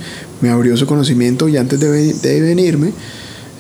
[0.42, 2.94] Me abrió su conocimiento y antes de, ve- de venirme,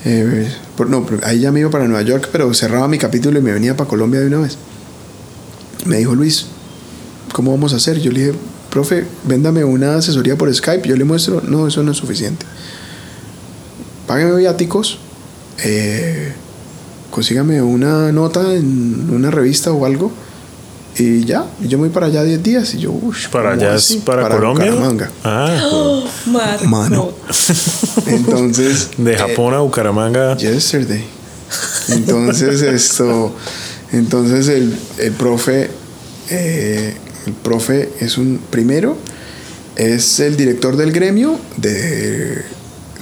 [0.05, 0.47] eh,
[0.87, 3.75] no, ahí ya me iba para Nueva York, pero cerraba mi capítulo y me venía
[3.77, 4.57] para Colombia de una vez.
[5.85, 6.45] Me dijo Luis,
[7.33, 7.99] ¿cómo vamos a hacer?
[7.99, 8.33] Yo le dije,
[8.69, 10.87] profe, véndame una asesoría por Skype.
[10.87, 12.45] Yo le muestro, no, eso no es suficiente.
[14.07, 14.99] Págame viáticos,
[15.63, 16.33] eh,
[17.09, 20.11] consígame una nota en una revista o algo.
[20.97, 22.73] Y ya, y yo me voy para allá 10 días.
[22.73, 24.71] Y yo, uff, ¿Para allá es para, Colombia?
[24.71, 25.09] Bucaramanga.
[25.23, 26.65] Ah, Marco.
[26.65, 27.11] Mano.
[28.07, 28.89] Entonces.
[28.97, 30.35] de eh, Japón a Bucaramanga.
[30.35, 31.05] Yesterday.
[31.89, 33.33] Entonces esto,
[33.91, 35.69] entonces el, el profe,
[36.29, 36.93] eh,
[37.25, 38.97] el profe es un, primero,
[39.75, 42.41] es el director del gremio de,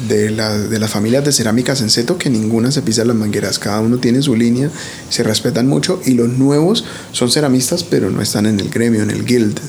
[0.07, 3.59] de, la- de las familias de cerámicas en seto, que ninguna se pisa las mangueras,
[3.59, 4.69] cada uno tiene su línea,
[5.09, 9.11] se respetan mucho, y los nuevos son ceramistas, pero no están en el gremio, en
[9.11, 9.59] el guild.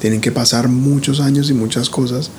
[0.00, 2.30] Tienen que pasar muchos años y muchas cosas,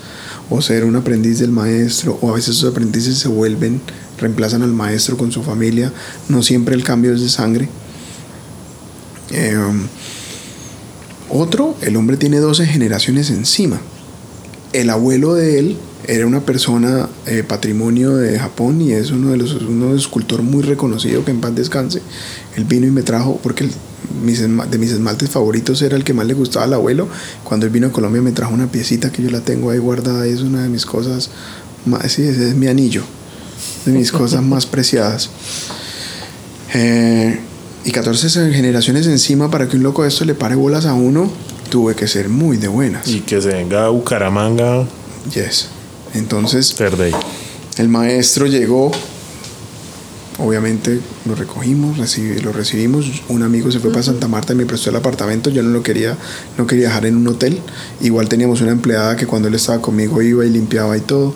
[0.50, 3.82] o ser un aprendiz del maestro, o a veces esos aprendices se vuelven,
[4.18, 5.92] reemplazan al maestro con su familia,
[6.30, 7.68] no siempre el cambio es de sangre.
[9.32, 9.56] Eh,
[11.30, 13.80] otro, el hombre tiene 12 generaciones encima.
[14.74, 19.38] El abuelo de él era una persona eh, patrimonio de Japón y es uno de
[19.38, 22.02] los uno escultor muy reconocido que en paz descanse.
[22.56, 23.70] Él vino y me trajo porque
[24.24, 27.08] mis de mis esmaltes favoritos era el que más le gustaba al abuelo.
[27.44, 30.26] Cuando él vino a Colombia me trajo una piecita que yo la tengo ahí guardada.
[30.26, 31.30] Es una de mis cosas
[31.86, 33.04] más, sí, ese es mi anillo,
[33.86, 35.30] de mis cosas más preciadas.
[36.74, 37.40] Eh,
[37.86, 41.32] y 14 generaciones encima para que un loco de esto le pare bolas a uno,
[41.70, 43.08] tuve que ser muy de buenas.
[43.08, 44.86] Y que se venga a Bucaramanga,
[45.34, 45.68] Yes.
[46.14, 47.12] Entonces, perdé.
[47.78, 48.92] el maestro llegó,
[50.40, 54.66] obviamente lo recogimos, recibi- lo recibimos, un amigo se fue para Santa Marta y me
[54.66, 56.18] prestó el apartamento, yo no lo quería,
[56.58, 57.60] no quería dejar en un hotel,
[58.02, 61.34] igual teníamos una empleada que cuando él estaba conmigo iba y limpiaba y todo,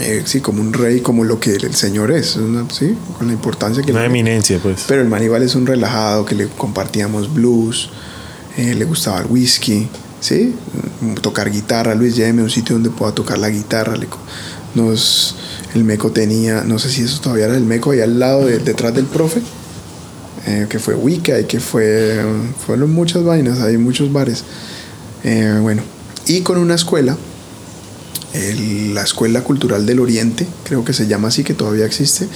[0.00, 3.32] Eh, sí, como un rey, como lo que el señor es, una- sí, con la
[3.32, 4.84] importancia que Una le- eminencia, pues.
[4.86, 7.88] pero el man igual es un relajado que le compartíamos blues,
[8.58, 9.88] eh, le gustaba el whisky,
[10.20, 10.54] ¿sí?
[11.00, 13.96] Mm, Tocar guitarra, Luis, lléveme a un sitio donde pueda tocar la guitarra.
[13.96, 14.06] le
[14.74, 15.34] nos,
[15.74, 18.58] el meco tenía, no sé si eso todavía era el meco, ahí al lado, de-
[18.58, 19.40] detrás del profe,
[20.46, 22.22] eh, que fue Wicca y que fue,
[22.66, 24.44] fueron muchas vainas, hay muchos bares.
[25.24, 25.80] Eh, bueno,
[26.26, 27.16] y con una escuela,
[28.92, 32.28] la Escuela Cultural del Oriente, creo que se llama así, que todavía existe,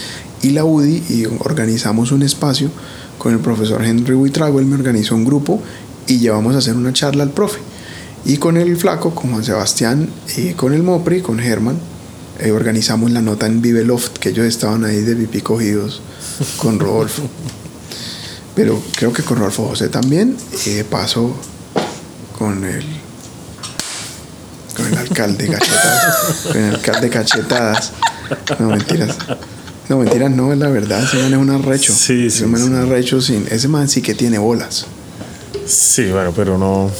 [0.42, 2.70] y la UDI, y organizamos un espacio
[3.18, 5.62] con el profesor Henry Buitrago, él me organizó un grupo
[6.06, 7.58] y llevamos a hacer una charla al profe.
[8.24, 11.78] Y con el flaco, con Juan Sebastián, y con el Mopri, con Germán,
[12.38, 16.00] eh, organizamos la nota en Vive Loft, que ellos estaban ahí de pipí cogidos
[16.56, 17.22] con Rodolfo.
[18.54, 21.34] Pero creo que con Rodolfo José también, de paso
[22.38, 22.84] con el
[24.76, 26.36] con el alcalde cachetadas.
[26.52, 27.92] con el alcalde cachetadas.
[28.58, 29.16] No, mentiras.
[29.88, 31.02] No, mentiras, no, es la verdad.
[31.02, 31.92] Ese man es un arrecho.
[31.92, 32.72] Sí, sí, Ese man es sí.
[32.72, 33.46] un arrecho sin.
[33.50, 34.86] Ese man sí que tiene bolas.
[35.66, 36.90] Sí, bueno, pero no,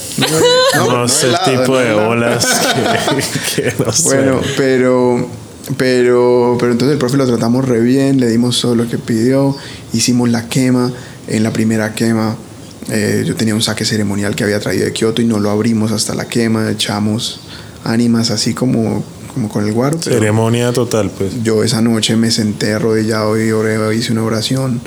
[0.77, 2.09] No, no, no es el helado, tipo no de helado.
[2.11, 2.47] olas
[3.57, 5.29] que, que nos Bueno, pero,
[5.77, 9.57] pero, pero entonces el profe lo tratamos re bien, le dimos todo lo que pidió,
[9.93, 10.93] hicimos la quema.
[11.27, 12.37] En la primera quema,
[12.91, 15.93] eh, yo tenía un saque ceremonial que había traído de Kioto y no lo abrimos
[15.93, 17.41] hasta la quema, echamos
[17.85, 19.03] ánimas así como,
[19.35, 19.99] como con el guaro.
[20.03, 21.43] pero- Ceremonia total, pues.
[21.43, 24.81] yo esa noche me senté arrodillado y oré, hice una oración.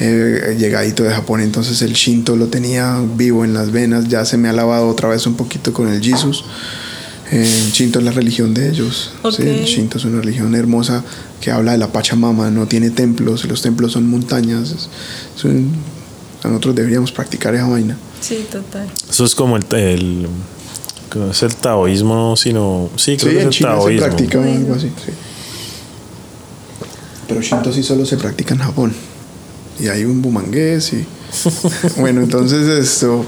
[0.00, 4.36] eh, llegadito de Japón, entonces el Shinto lo tenía vivo en las venas, ya se
[4.36, 6.44] me ha lavado otra vez un poquito con el Jesus.
[7.32, 9.10] Eh, el Shinto es la religión de ellos.
[9.36, 9.42] ¿sí?
[9.42, 9.64] El.
[9.64, 11.02] Shinto es una religión hermosa
[11.40, 14.70] que habla de la Pachamama, no tiene templos, los templos son montañas.
[14.70, 14.88] es-
[15.36, 15.72] es un-
[16.44, 17.96] nosotros deberíamos practicar esa vaina.
[18.20, 18.86] Sí, total.
[19.10, 20.28] Eso es como el, el
[21.08, 23.70] que no es el taoísmo, no, sino sí, creo Sí, que es en el China
[23.70, 24.06] se taoísmo.
[24.06, 24.92] practica algo así.
[25.04, 25.12] sí.
[27.28, 28.92] Pero Shinto sí solo se practica en Japón.
[29.80, 31.04] Y hay un bumangués y...
[32.00, 33.24] bueno, entonces esto...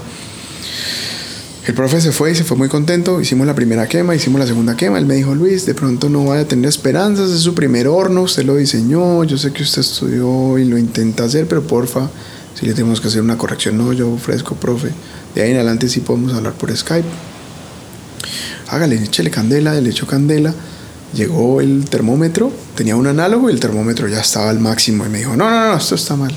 [1.67, 3.21] El profe se fue y se fue muy contento.
[3.21, 4.97] Hicimos la primera quema, hicimos la segunda quema.
[4.97, 7.29] Él me dijo, Luis, de pronto no vaya a tener esperanzas.
[7.29, 9.23] Es su primer horno, usted lo diseñó.
[9.23, 12.09] Yo sé que usted estudió y lo intenta hacer, pero porfa,
[12.59, 14.89] si le tenemos que hacer una corrección, no, yo ofrezco, profe.
[15.35, 17.07] De ahí en adelante sí podemos hablar por Skype
[18.67, 20.53] hágale, échele candela, le echó candela.
[21.13, 25.05] Llegó el termómetro, tenía un análogo y el termómetro ya estaba al máximo.
[25.05, 26.33] Y me dijo, no, no, no, esto está mal.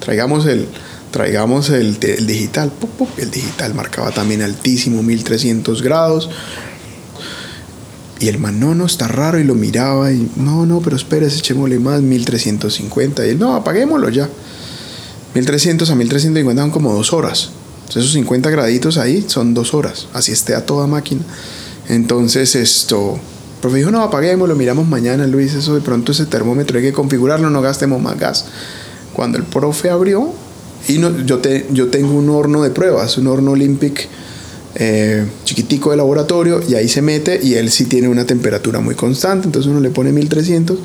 [0.00, 0.66] Traigamos el,
[1.10, 2.72] traigamos el, digital.
[3.18, 6.30] El digital marcaba también altísimo, 1300 grados.
[8.20, 9.38] Y el man, no, no, está raro.
[9.38, 13.26] Y lo miraba y, no, no, pero espérese, echémosle más, 1350.
[13.26, 14.28] Y él, no, apaguémoslo ya.
[15.34, 17.50] 1300 a 1350 son como dos horas.
[17.88, 20.08] Entonces, esos 50 graditos ahí son dos horas.
[20.12, 21.22] Así esté a toda máquina.
[21.88, 23.14] Entonces, esto.
[23.14, 25.54] El profe dijo: No, apaguémoslo, miramos mañana, Luis.
[25.54, 28.44] Eso de pronto ese termómetro hay que configurarlo, no gastemos más gas.
[29.14, 30.32] Cuando el profe abrió,
[30.86, 34.06] y no, yo, te, yo tengo un horno de pruebas, un horno Olympic
[34.74, 38.96] eh, chiquitico de laboratorio, y ahí se mete, y él sí tiene una temperatura muy
[38.96, 39.46] constante.
[39.46, 40.78] Entonces, uno le pone 1300.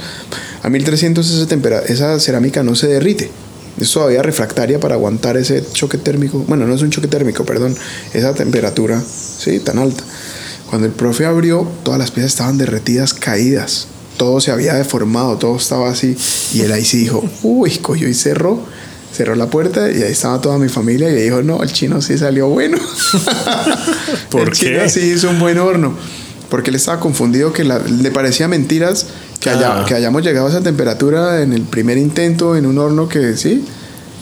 [0.62, 3.30] A 1300 esa, esa cerámica no se derrite.
[3.78, 6.44] Es todavía refractaria para aguantar ese choque térmico.
[6.48, 7.76] Bueno, no es un choque térmico, perdón.
[8.14, 10.04] Esa temperatura, sí, tan alta.
[10.70, 13.88] Cuando el profe abrió, todas las piezas estaban derretidas, caídas.
[14.18, 16.16] Todo se había deformado, todo estaba así.
[16.54, 18.60] Y él ahí sí dijo, uy, cogió y cerró.
[19.16, 22.02] Cerró la puerta y ahí estaba toda mi familia y le dijo, no, el chino
[22.02, 22.80] sí salió bueno.
[24.32, 24.90] ¿Por el chino qué?
[24.90, 25.96] sí hizo un buen horno.
[26.54, 29.08] Porque él estaba confundido que la- le parecía mentiras
[29.40, 29.86] que, haya- Ah.
[29.88, 33.66] que hayamos llegado a esa temperatura en el primer intento en un horno que sí.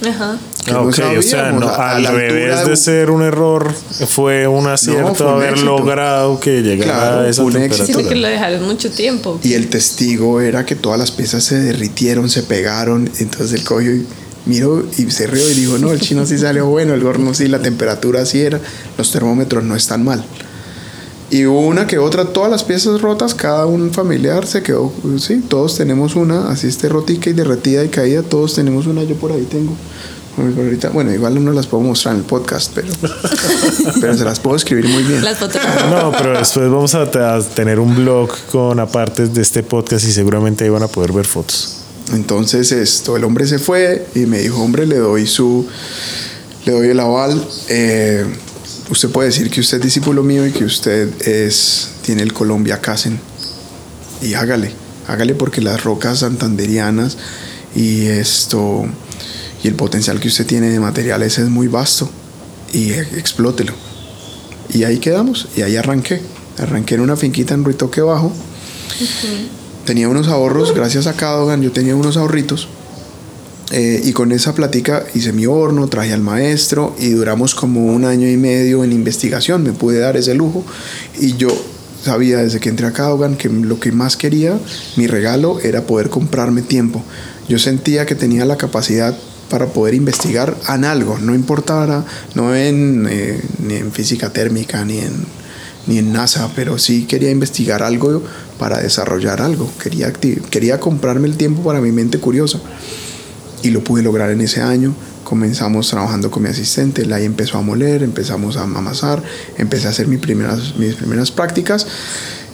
[0.08, 0.38] Ajá.
[0.65, 3.22] que Ah, no ok, o sea, no, a- a al revés de de ser un
[3.22, 3.70] error,
[4.08, 5.65] fue un acierto fue un haber éxito.
[5.78, 7.86] logrado que llegara Claro, a esa un éxito.
[7.86, 8.22] Sí, porque temperatura.
[8.22, 9.39] lo dejaron mucho tiempo.
[9.44, 13.10] Y el testigo era que todas las piezas se derritieron, se pegaron.
[13.20, 14.06] Entonces él cogió y
[14.46, 17.48] miró y se rió y dijo, no, el chino sí salió bueno, el horno sí,
[17.50, 18.60] la temperatura sí era,
[18.98, 20.24] los termómetros no están mal.
[21.32, 25.78] Y una que otra, todas las piezas rotas, cada un familiar se quedó, sí, todos
[25.78, 29.48] tenemos una, así esté rotica y derretida y caída, todos tenemos una, yo por ahí
[29.50, 29.74] tengo.
[30.36, 32.88] Bueno, por ahorita- Bueno, igual no las puedo mostrar en el podcast, pero,
[34.02, 35.24] pero se las puedo escribir muy bien.
[35.24, 35.62] Las fotos.
[35.89, 37.10] No, pero después vamos a
[37.56, 41.26] tener un blog con apartes de este podcast y seguramente ahí van a poder ver
[41.26, 41.78] fotos.
[42.13, 45.65] Entonces esto, el hombre se fue y me dijo, hombre, le doy su,
[46.65, 47.46] le doy el aval.
[47.70, 48.26] eh,
[48.91, 52.80] usted puede decir que usted es discípulo mío y que usted es, tiene el Colombia
[52.80, 53.19] Casen.
[54.21, 54.71] Y hágale,
[55.08, 57.17] hágale porque las rocas santanderianas
[57.75, 58.86] y esto,
[59.63, 62.10] y el potencial que usted tiene de materiales es muy vasto.
[62.73, 63.73] Y eh, explótelo.
[64.73, 66.21] Y ahí quedamos, y ahí arranqué.
[66.60, 68.32] Arranqué en una finquita en Ruitoque Bajo
[69.86, 72.67] tenía unos ahorros, gracias a Cadogan, yo tenía unos ahorritos.
[73.71, 78.03] Eh, y con esa plática hice mi horno, traje al maestro y duramos como un
[78.03, 79.63] año y medio en investigación.
[79.63, 80.65] Me pude dar ese lujo
[81.19, 81.49] y yo
[82.03, 84.60] sabía desde que entré a Cadogan que lo que más quería,
[84.97, 87.03] mi regalo, era poder comprarme tiempo.
[87.47, 89.17] Yo sentía que tenía la capacidad
[89.49, 92.05] para poder investigar en algo, no importara,
[92.36, 95.25] no en, eh, ni en física térmica, ni en,
[95.88, 98.21] ni en NASA, pero sí quería investigar algo
[98.57, 99.69] para desarrollar algo.
[99.81, 102.60] Quería, quería comprarme el tiempo para mi mente curiosa.
[103.63, 104.93] Y lo pude lograr en ese año.
[105.24, 109.24] Comenzamos trabajando con mi asistente, ahí empezó a moler, empezamos a amasar,
[109.58, 111.88] empecé a hacer mis primeras, mis primeras prácticas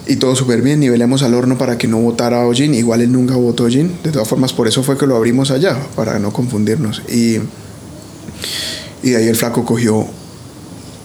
[0.07, 0.79] y todo súper bien.
[0.79, 2.73] Nivelamos al horno para que no botara hollín.
[2.73, 3.97] Igual él nunca botó hollín.
[4.03, 7.01] De todas formas, por eso fue que lo abrimos allá, para no confundirnos.
[7.09, 7.37] Y,
[9.03, 10.07] y de ahí el flaco cogió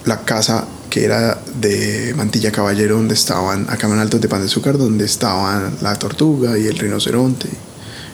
[0.05, 4.47] la casa que era de Mantilla Caballero, donde estaban, acá en Altos de Pan de
[4.47, 7.49] Azúcar, donde estaban la tortuga y el rinoceronte,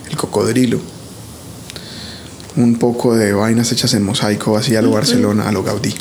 [0.08, 0.78] el cocodrilo.
[2.58, 5.94] Un poco de vainas hechas en mosaico, así a lo Barcelona, a lo Gaudí.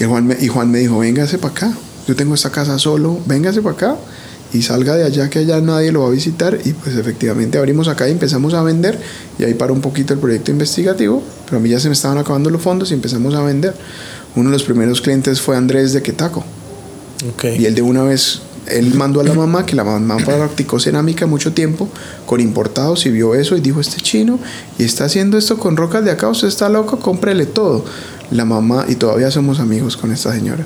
[0.00, 1.72] Y Juan, me, y Juan me dijo, véngase para acá,
[2.08, 3.96] yo tengo esta casa solo, véngase para acá
[4.52, 7.86] y salga de allá que allá nadie lo va a visitar y pues efectivamente abrimos
[7.86, 8.98] acá y empezamos a vender
[9.38, 12.18] y ahí paró un poquito el proyecto investigativo, pero a mí ya se me estaban
[12.18, 13.74] acabando los fondos y empezamos a vender.
[14.34, 16.44] Uno de los primeros clientes fue Andrés de Quetaco
[17.34, 17.44] Ok.
[17.58, 21.26] y él de una vez, él mandó a la mamá, que la mamá practicó cerámica
[21.26, 21.88] mucho tiempo
[22.26, 24.38] con importados y vio eso y dijo, este chino
[24.78, 27.84] y está haciendo esto con rocas de acá, usted está loco, cómprele todo.
[28.30, 30.64] La mamá, y todavía somos amigos con esta señora,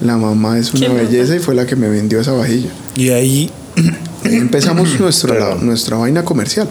[0.00, 2.70] la mamá es una belleza y fue la que me vendió esa vajilla.
[2.96, 3.90] Y ahí, Ahí
[4.36, 4.98] empezamos
[5.62, 6.68] nuestra vaina comercial.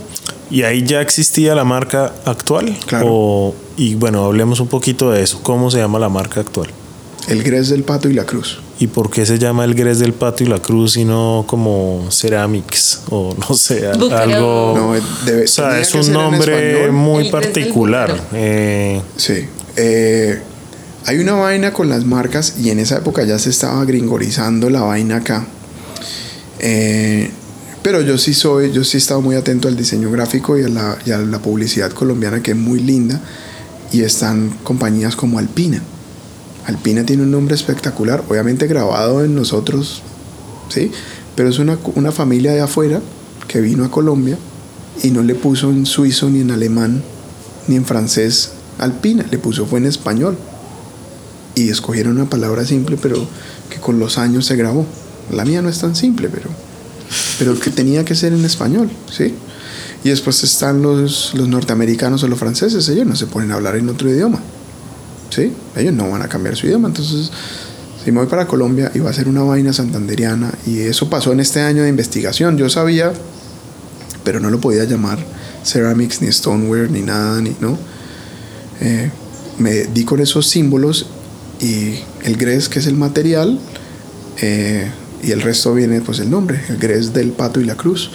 [0.52, 2.78] y ahí ya existía la marca actual.
[2.86, 3.06] Claro.
[3.10, 5.40] O- y bueno, hablemos un poquito de eso.
[5.42, 6.70] ¿Cómo se llama la marca actual?
[7.28, 8.60] El Gres del Pato y la Cruz.
[8.80, 12.08] ¿Y por qué se llama el Gres del Pato y la Cruz y no como
[12.12, 13.02] Ceramics?
[13.12, 14.74] O no sé, algo...
[14.76, 14.94] No,
[15.26, 18.20] debe- o sea, es un nombre muy El particular.
[18.34, 19.48] Eh, Sí.
[19.76, 20.40] Eh,
[21.06, 24.82] hay una vaina con las marcas y en esa época ya se estaba gringorizando la
[24.82, 25.46] vaina acá.
[26.60, 27.30] Eh,
[27.82, 30.70] pero yo sí soy, yo sí he estado muy atento al diseño gráfico y a,
[30.70, 33.20] la, y a la publicidad colombiana que es muy linda.
[33.92, 35.82] Y están compañías como Alpina.
[36.66, 40.02] Alpina tiene un nombre espectacular, obviamente grabado en nosotros,
[40.70, 40.92] ¿sí?
[41.36, 43.02] Pero es una, una familia de afuera
[43.48, 44.38] que vino a Colombia
[45.02, 47.04] y no le puso en suizo ni en alemán
[47.68, 50.38] ni en francés Alpina, le puso fue en español.
[51.56, 53.28] Y escogieron una palabra simple, pero
[53.70, 54.86] que con los años se grabó.
[55.32, 56.50] La mía no es tan simple, pero,
[57.38, 59.36] pero que tenía que ser en español, ¿sí?
[60.04, 63.76] Y después están los, los norteamericanos o los franceses, ellos no se ponen a hablar
[63.76, 64.40] en otro idioma,
[65.34, 65.52] ¿sí?
[65.76, 67.32] Ellos no van a cambiar su idioma, entonces
[68.04, 71.40] si me voy para Colombia iba a ser una vaina santanderiana y eso pasó en
[71.40, 72.58] este año de investigación.
[72.58, 73.14] Yo sabía,
[74.24, 75.20] pero no lo podía llamar
[75.64, 77.78] ceramics ni stoneware ni nada, ni, ¿no?
[78.82, 79.10] Eh,
[79.58, 81.06] me di con esos símbolos
[81.62, 83.60] y el gres que es el material
[84.42, 84.92] eh,
[85.22, 88.12] y el resto viene pues el nombre, el gres del pato y la cruz.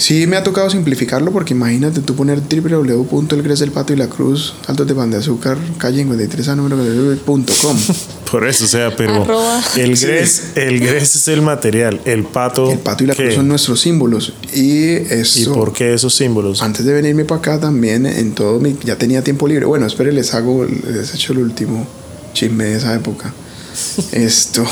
[0.00, 4.54] Sí me ha tocado simplificarlo porque imagínate tú poner www.elgres del pato y la cruz,
[4.66, 7.76] altos de pan de azúcar, calle 53 a número punto com.
[8.30, 9.62] por eso, o sea, pero Arroba.
[9.76, 10.06] el Sí.
[10.06, 12.72] gres, el gres es el material, el pato.
[12.72, 13.24] El pato y la ¿qué?
[13.24, 16.62] cruz son nuestros símbolos y ¿Y eso por qué esos símbolos?
[16.62, 19.66] Antes de venirme para acá también, en todo mi, ya tenía tiempo libre.
[19.66, 21.86] Bueno, espere, les hago, les echo el último
[22.32, 23.34] chisme de esa época.
[24.12, 24.64] Esto,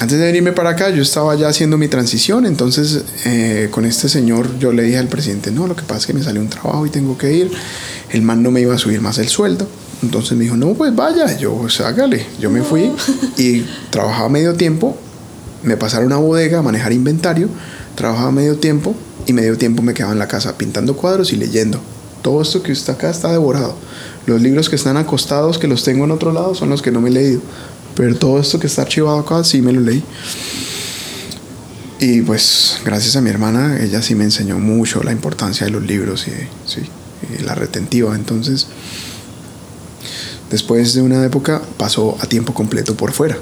[0.00, 4.08] antes de venirme para acá, yo estaba ya haciendo mi transición, entonces eh, con este
[4.08, 6.48] señor yo le dije al presidente, no, lo que pasa es que me salió un
[6.48, 7.50] trabajo y tengo que ir.
[8.10, 9.66] El man no me iba a subir más el sueldo.
[10.02, 12.26] Entonces me dijo, no, pues vaya, yo, pues hágale.
[12.40, 12.90] Yo me fui
[13.38, 14.96] y trabajaba medio tiempo,
[15.62, 17.48] me pasaron a bodega a manejar inventario,
[17.94, 18.94] trabajaba medio tiempo
[19.26, 21.80] y medio tiempo me quedaba en la casa pintando cuadros y leyendo.
[22.22, 23.76] Todo esto que está acá está devorado.
[24.26, 27.00] Los libros que están acostados, que los tengo en otro lado, son los que no
[27.00, 27.40] me he leído.
[27.96, 30.02] Pero todo esto que está archivado acá sí me lo leí.
[32.00, 35.82] Y pues gracias a mi hermana, ella sí me enseñó mucho la importancia de los
[35.84, 36.32] libros y,
[36.68, 36.80] sí,
[37.38, 38.14] y la retentiva.
[38.14, 38.66] Entonces,
[40.50, 43.36] después de una época pasó a tiempo completo por fuera.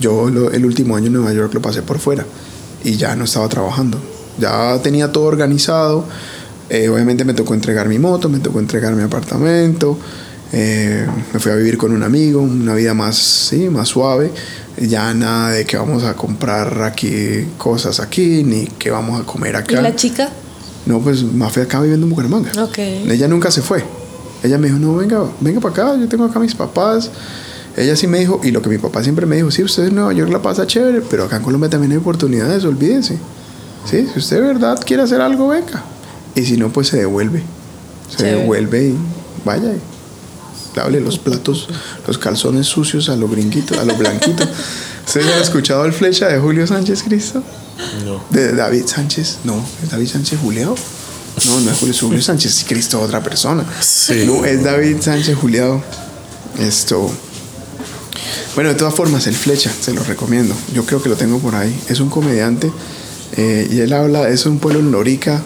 [0.00, 2.26] Yo lo- el último año en Nueva York lo pasé por fuera
[2.82, 3.98] y ya no estaba trabajando.
[4.38, 6.04] Ya tenía todo organizado.
[6.68, 9.96] Eh, obviamente me tocó entregar mi moto, me tocó entregar mi apartamento.
[10.52, 14.30] Eh, me fui a vivir con un amigo, una vida más, sí, más suave.
[14.78, 19.54] Ya nada de que vamos a comprar aquí cosas aquí, ni que vamos a comer
[19.54, 19.80] ¿Y acá.
[19.80, 20.28] la chica?
[20.84, 22.52] No, pues Mafe acá viviendo en Bucaramanga.
[23.08, 23.82] Ella nunca se fue.
[24.42, 27.10] Ella me dijo, no, venga, venga para acá, yo tengo acá a mis papás.
[27.76, 29.94] Ella sí me dijo, y lo que mi papá siempre me dijo, sí, usted en
[29.96, 33.18] Nueva York la pasa chévere, pero acá en Colombia también hay oportunidades, olvídese.
[33.90, 35.82] Sí, si usted de verdad quiere hacer algo, venga.
[36.34, 37.42] Y si no, pues se devuelve.
[38.10, 38.40] Se Chévere.
[38.40, 38.94] devuelve y
[39.44, 39.72] vaya
[40.76, 41.68] lávele los platos,
[42.06, 44.48] los calzones sucios a los gringuitos, a los blanquitos.
[45.06, 47.42] ¿Ustedes han escuchado el flecha de Julio Sánchez Cristo?
[48.04, 48.22] No.
[48.30, 50.76] De David Sánchez, no, es David Sánchez Juliado.
[51.46, 53.64] No, no es Julio, es Julio Sánchez Cristo, otra persona.
[53.80, 54.24] Sí.
[54.26, 55.82] No, es David Sánchez Juliado.
[56.58, 57.10] Esto.
[58.54, 60.54] Bueno, de todas formas, el Flecha, se lo recomiendo.
[60.72, 61.78] Yo creo que lo tengo por ahí.
[61.88, 62.72] Es un comediante
[63.36, 65.42] eh, y él habla, es un pueblo en Lorica,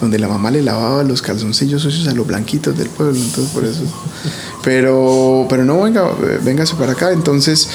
[0.00, 3.64] donde la mamá le lavaba los calzoncillos sucios a los blanquitos del pueblo, entonces por
[3.64, 3.82] eso.
[4.62, 6.10] Pero, pero no, venga,
[6.42, 7.12] véngase para acá.
[7.12, 7.68] Entonces,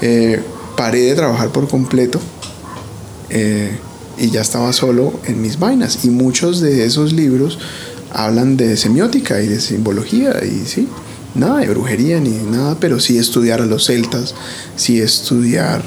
[0.00, 0.42] eh,
[0.76, 2.20] paré de trabajar por completo
[3.28, 3.78] eh,
[4.18, 6.04] y ya estaba solo en mis vainas.
[6.04, 7.58] Y muchos de esos libros
[8.12, 10.88] hablan de semiótica y de simbología y sí,
[11.34, 14.34] nada de brujería ni nada, pero sí estudiar a los celtas,
[14.76, 15.82] sí estudiar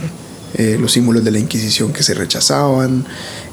[0.55, 3.05] eh, los símbolos de la Inquisición que se rechazaban,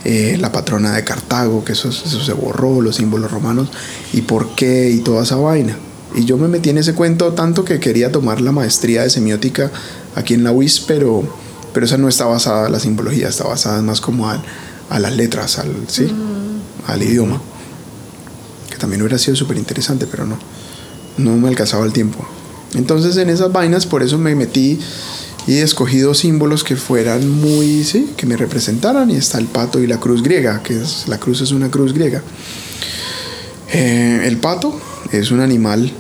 [0.05, 3.69] eh, la patrona de Cartago, que eso, eso se borró, los símbolos romanos,
[4.13, 5.77] y por qué, y toda esa vaina.
[6.15, 9.71] Y yo me metí en ese cuento tanto que quería tomar la maestría de semiótica
[10.17, 11.23] aquí en la UIS, pero,
[11.73, 14.43] pero esa no está basada, la simbología está basada más como a,
[14.89, 16.05] a las letras, al, ¿sí?
[16.05, 16.91] Mm.
[16.91, 17.41] al idioma.
[18.71, 20.39] Que también hubiera sido súper interesante, pero no.
[21.17, 22.27] No me alcanzaba el tiempo.
[22.75, 24.79] Entonces en esas vainas, por eso me metí
[25.51, 29.11] y he escogido símbolos que fueran muy, sí, que me representaran.
[29.11, 31.93] Y está el pato y la cruz griega, que es, la cruz es una cruz
[31.93, 32.23] griega.
[33.73, 34.81] Eh, el pato
[35.11, 35.91] es un animal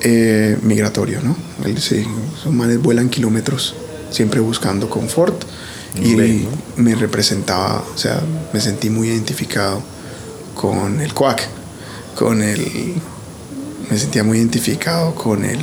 [0.00, 1.36] eh, migratorio, ¿no?
[1.62, 2.06] El, sí,
[2.38, 3.74] esos manes vuelan kilómetros,
[4.10, 5.44] siempre buscando confort.
[6.02, 8.22] Y me representaba, o sea,
[8.54, 9.82] me sentí muy identificado
[10.54, 11.46] con el cuac,
[12.16, 12.94] con el.
[13.90, 15.58] Me sentía muy identificado con el.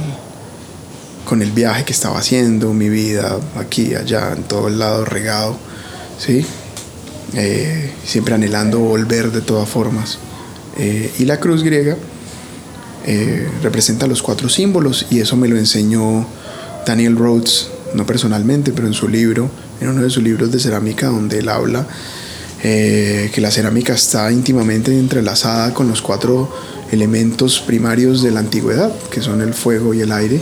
[1.28, 5.57] Con el viaje que estaba haciendo, mi vida aquí, allá, en todo el lado regado,
[6.17, 6.45] ¿sí?
[7.34, 10.19] Eh, siempre anhelando volver de todas formas.
[10.78, 11.97] Eh, y la cruz griega
[13.05, 16.25] eh, representa los cuatro símbolos y eso me lo enseñó
[16.86, 19.49] Daniel Rhodes, no personalmente, pero en su libro,
[19.82, 21.86] en uno de sus libros de cerámica, donde él habla
[22.63, 26.51] eh, que la cerámica está íntimamente entrelazada con los cuatro
[26.91, 30.41] elementos primarios de la antigüedad, que son el fuego y el aire,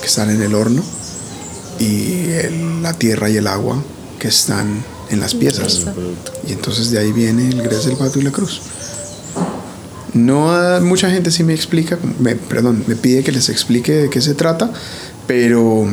[0.00, 0.82] que están en el horno,
[1.78, 3.82] y el- la tierra y el agua,
[4.18, 5.78] que están en las piezas.
[6.48, 8.60] Y entonces de ahí viene el gres del pato y la cruz.
[10.12, 14.10] No a- mucha gente sí me explica, me, perdón, me pide que les explique de
[14.10, 14.70] qué se trata,
[15.26, 15.86] pero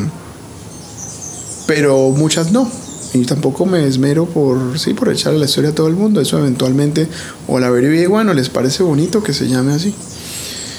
[1.67, 2.69] pero muchas no.
[3.13, 6.21] Y tampoco me esmero por sí por echarle la historia a todo el mundo.
[6.21, 7.07] Eso eventualmente
[7.47, 9.93] o la averiguan o les parece bonito que se llame así.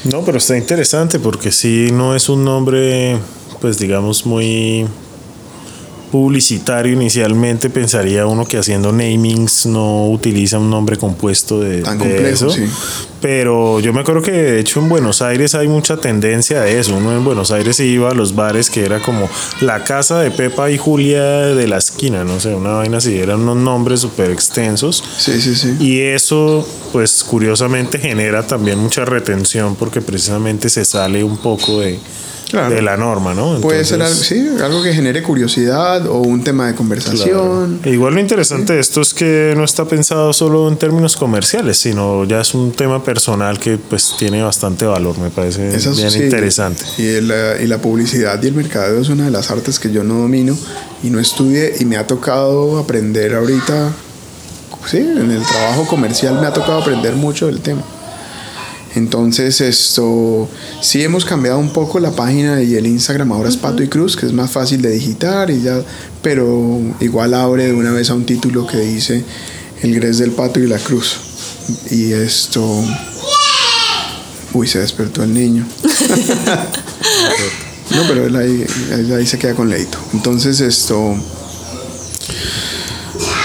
[0.04, 3.18] No, pero está interesante porque sí no es un nombre,
[3.60, 4.86] pues digamos, muy
[6.10, 7.70] publicitario inicialmente.
[7.70, 12.50] Pensaría uno que haciendo namings no utiliza un nombre compuesto de, Tan de complejo, eso.
[12.50, 12.64] sí.
[13.20, 16.96] Pero yo me acuerdo que de hecho en Buenos Aires hay mucha tendencia a eso.
[16.96, 19.28] Uno en Buenos Aires iba a los bares que era como
[19.60, 23.18] la casa de Pepa y Julia de la esquina, no sé, una vaina así.
[23.18, 25.02] Eran unos nombres súper extensos.
[25.18, 25.76] Sí, sí, sí.
[25.80, 31.98] Y eso, pues curiosamente genera también mucha retención porque precisamente se sale un poco de,
[32.48, 32.74] Claro.
[32.74, 33.60] de la norma, ¿no?
[33.60, 34.26] Puede ser algo, Entonces,
[34.56, 37.78] sí, algo que genere curiosidad o un tema de conversación.
[37.82, 37.94] claro.
[37.94, 42.24] Igual lo interesante de esto es que no está pensado solo en términos comerciales, sino
[42.24, 46.22] ya es un tema personal que pues tiene bastante valor, me parece Eso bien sí.
[46.22, 46.82] interesante.
[46.96, 50.02] Y, eh, y la publicidad y el mercadeo es una de las artes que yo
[50.02, 50.56] no domino
[51.02, 53.92] y no estudié y me ha tocado aprender ahorita,
[54.86, 57.82] sí, en el trabajo comercial me ha tocado aprender mucho del tema.
[58.94, 60.48] Entonces esto,
[60.80, 64.16] sí hemos cambiado un poco la página y el Instagram ahora es Pato y Cruz,
[64.16, 65.82] que es más fácil de digitar y ya,
[66.22, 69.24] pero igual abre de una vez a un título que dice
[69.82, 71.16] El Gres del Pato y la Cruz.
[71.90, 72.84] Y esto...
[74.54, 75.66] Uy, se despertó el niño.
[77.90, 79.98] no, pero él ahí, él ahí se queda con leito.
[80.14, 81.14] Entonces esto...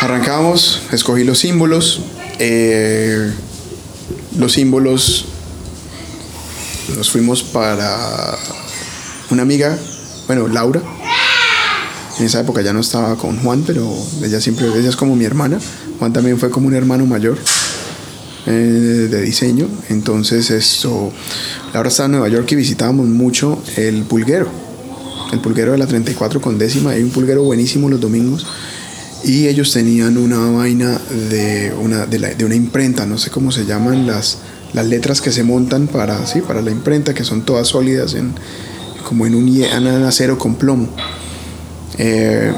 [0.01, 2.01] Arrancamos, escogí los símbolos.
[2.39, 3.31] eh,
[4.37, 5.25] los símbolos
[6.95, 8.38] nos fuimos para
[9.29, 9.77] una amiga,
[10.27, 10.81] bueno, Laura.
[12.19, 13.91] En esa época ya no estaba con Juan, pero
[14.23, 15.59] ella siempre, ella es como mi hermana.
[15.97, 17.38] Juan también fue como un hermano mayor
[18.45, 19.67] eh, de diseño.
[19.89, 21.11] Entonces esto,
[21.73, 24.47] Laura estaba en Nueva York y visitábamos mucho el pulguero.
[25.31, 26.91] El pulguero de la 34 con décima.
[26.91, 28.45] Hay un pulguero buenísimo los domingos.
[29.23, 34.05] Y ellos tenían una vaina de una, de, una imprenta, no sé cómo se llaman
[34.05, 34.39] las,
[34.74, 38.34] las letras que se montan para, sí, para la imprenta, que son todas sólidas, en,
[39.07, 40.89] como en un, en acero con plomo.
[41.97, 42.51] Eh,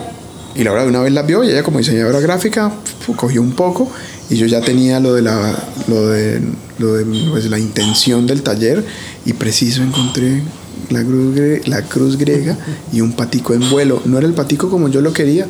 [0.56, 2.72] y Laura de una vez la vio y ella como diseñadora gráfica
[3.18, 3.92] cogió un poco
[4.30, 5.54] y yo ya tenía lo de la,
[5.88, 6.42] lo de,
[6.80, 8.84] lo de pues, la intención del taller
[9.26, 10.42] y preciso encontré
[10.90, 11.36] la cruz,
[11.68, 12.58] la cruz griega
[12.94, 14.02] y un patico en vuelo.
[14.06, 15.48] No era el patico como yo lo quería,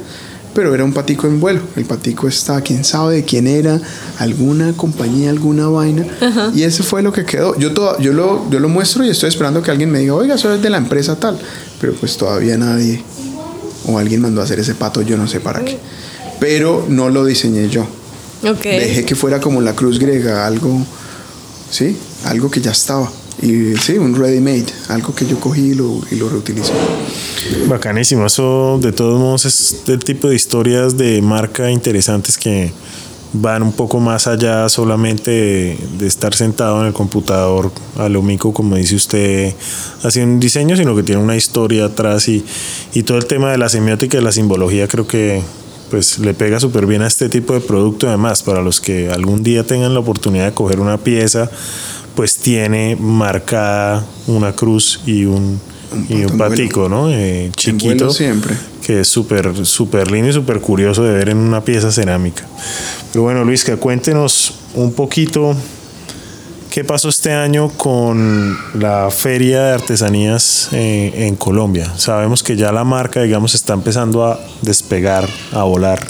[0.56, 1.62] pero era un patico en vuelo.
[1.76, 3.80] El patico está, quién sabe de quién era,
[4.18, 6.08] alguna compañía, alguna vaina.
[6.56, 7.60] Y ese fue lo que quedó.
[7.60, 10.36] Yo, todo, yo, lo, yo lo muestro y estoy esperando que alguien me diga, oiga,
[10.36, 11.38] eso es de la empresa tal.
[11.80, 13.04] Pero pues todavía nadie
[13.86, 15.78] o alguien mandó a hacer ese pato, yo no sé para qué.
[16.40, 17.86] Pero no lo diseñé yo.
[18.64, 20.82] Dejé que fuera como la cruz griega, algo,
[21.70, 23.12] sí, algo que ya estaba.
[23.42, 26.72] Y sí, un ready made, algo que yo cogí y lo, y lo reutilicé.
[27.68, 32.72] Bacanísimo, eso de todos modos es del tipo de historias de marca interesantes que
[33.42, 38.22] van un poco más allá solamente de, de, estar sentado en el computador a lo
[38.22, 39.54] mico, como dice usted,
[40.04, 42.46] haciendo un diseño, sino que tiene una historia atrás y,
[42.94, 45.42] y todo el tema de la semiótica y la simbología creo que
[45.90, 49.44] pues le pega súper bien a este tipo de producto además para los que algún
[49.44, 51.50] día tengan la oportunidad de coger una pieza
[52.16, 55.60] pues tiene marcada una cruz y un,
[56.10, 57.10] y un patico, ¿no?
[57.12, 58.10] Eh, chiquito.
[58.10, 58.56] siempre.
[58.86, 62.46] Que es súper, súper lindo y súper curioso de ver en una pieza cerámica.
[63.12, 65.56] Pero bueno, Luis, que cuéntenos un poquito
[66.70, 71.90] qué pasó este año con la Feria de Artesanías eh, en Colombia.
[71.98, 76.06] Sabemos que ya la marca, digamos, está empezando a despegar, a volar.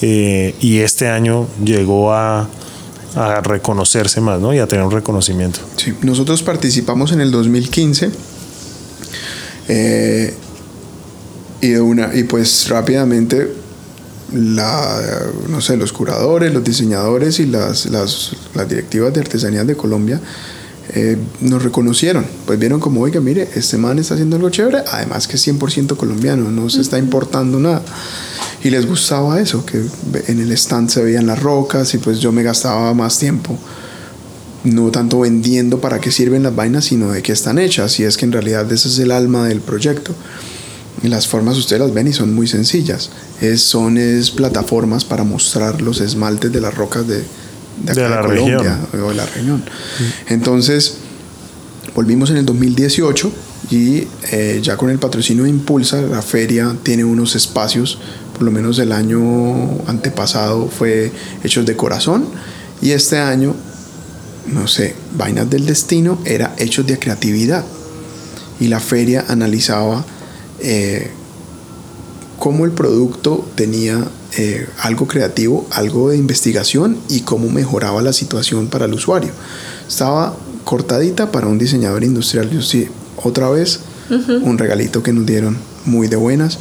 [0.00, 2.48] Eh, y este año llegó a,
[3.14, 4.52] a reconocerse más, ¿no?
[4.52, 5.60] Y a tener un reconocimiento.
[5.76, 8.10] Sí, nosotros participamos en el 2015
[9.68, 10.34] eh,
[11.60, 13.52] y, de una, y pues rápidamente
[14.32, 15.00] la,
[15.48, 20.20] no sé, los curadores, los diseñadores y las, las, las directivas de artesanías de Colombia
[20.94, 22.24] eh, nos reconocieron.
[22.46, 25.96] Pues vieron como, oiga, mire, este man está haciendo algo chévere, además que es 100%
[25.96, 27.82] colombiano, no se está importando nada.
[28.62, 29.82] Y les gustaba eso, que
[30.26, 33.56] en el stand se veían las rocas y pues yo me gastaba más tiempo
[34.64, 37.98] no tanto vendiendo para qué sirven las vainas, sino de qué están hechas.
[38.00, 40.14] Y es que en realidad ese es el alma del proyecto.
[41.02, 43.10] Y las formas ustedes las ven y son muy sencillas.
[43.40, 47.22] Es, son es plataformas para mostrar los esmaltes de las rocas de,
[47.84, 49.02] de, de la Colombia región.
[49.04, 49.64] o de la región.
[50.26, 50.96] Entonces,
[51.94, 53.32] volvimos en el 2018
[53.70, 58.00] y eh, ya con el patrocinio de Impulsa, la feria tiene unos espacios,
[58.38, 59.20] por lo menos el año
[59.86, 61.12] antepasado fue
[61.44, 62.24] Hechos de Corazón
[62.80, 63.54] y este año
[64.52, 67.64] no sé, Vainas del Destino era hechos de creatividad.
[68.60, 70.04] Y la feria analizaba
[70.60, 71.10] eh,
[72.38, 74.04] cómo el producto tenía
[74.36, 79.30] eh, algo creativo, algo de investigación y cómo mejoraba la situación para el usuario.
[79.86, 82.50] Estaba cortadita para un diseñador industrial.
[82.50, 83.80] Yo sí, otra vez,
[84.10, 84.42] uh -huh.
[84.42, 86.58] un regalito que nos dieron muy de buenas.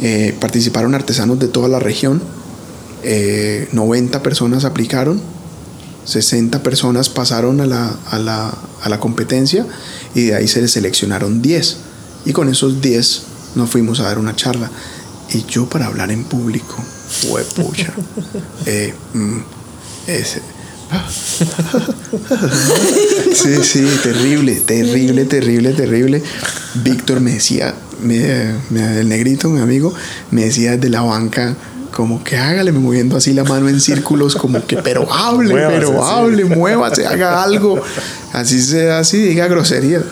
[0.00, 2.22] Eh, participaron artesanos de toda la región.
[3.72, 5.22] 90 personas aplicaron
[6.04, 9.66] 60 personas pasaron a la, a, la, a la, competencia
[10.14, 11.76] y de ahí se les seleccionaron 10.
[12.26, 13.22] Y con esos 10
[13.54, 14.70] nos fuimos a dar una charla.
[15.32, 16.76] Y yo para hablar en público,
[17.08, 17.92] fue pucha.
[18.66, 19.38] eh, mm,
[20.06, 20.42] ese,
[23.32, 26.22] sí, sí, terrible, terrible, terrible, terrible.
[26.82, 29.92] Víctor me decía, me, me, el negrito, mi amigo,
[30.30, 31.54] me decía desde la banca,
[31.90, 36.04] como que hágale moviendo así la mano en círculos, como que, pero hable, muévase, pero
[36.04, 36.48] hable, sí.
[36.48, 37.80] muévase, haga algo.
[38.32, 40.02] Así sea, así diga grosería.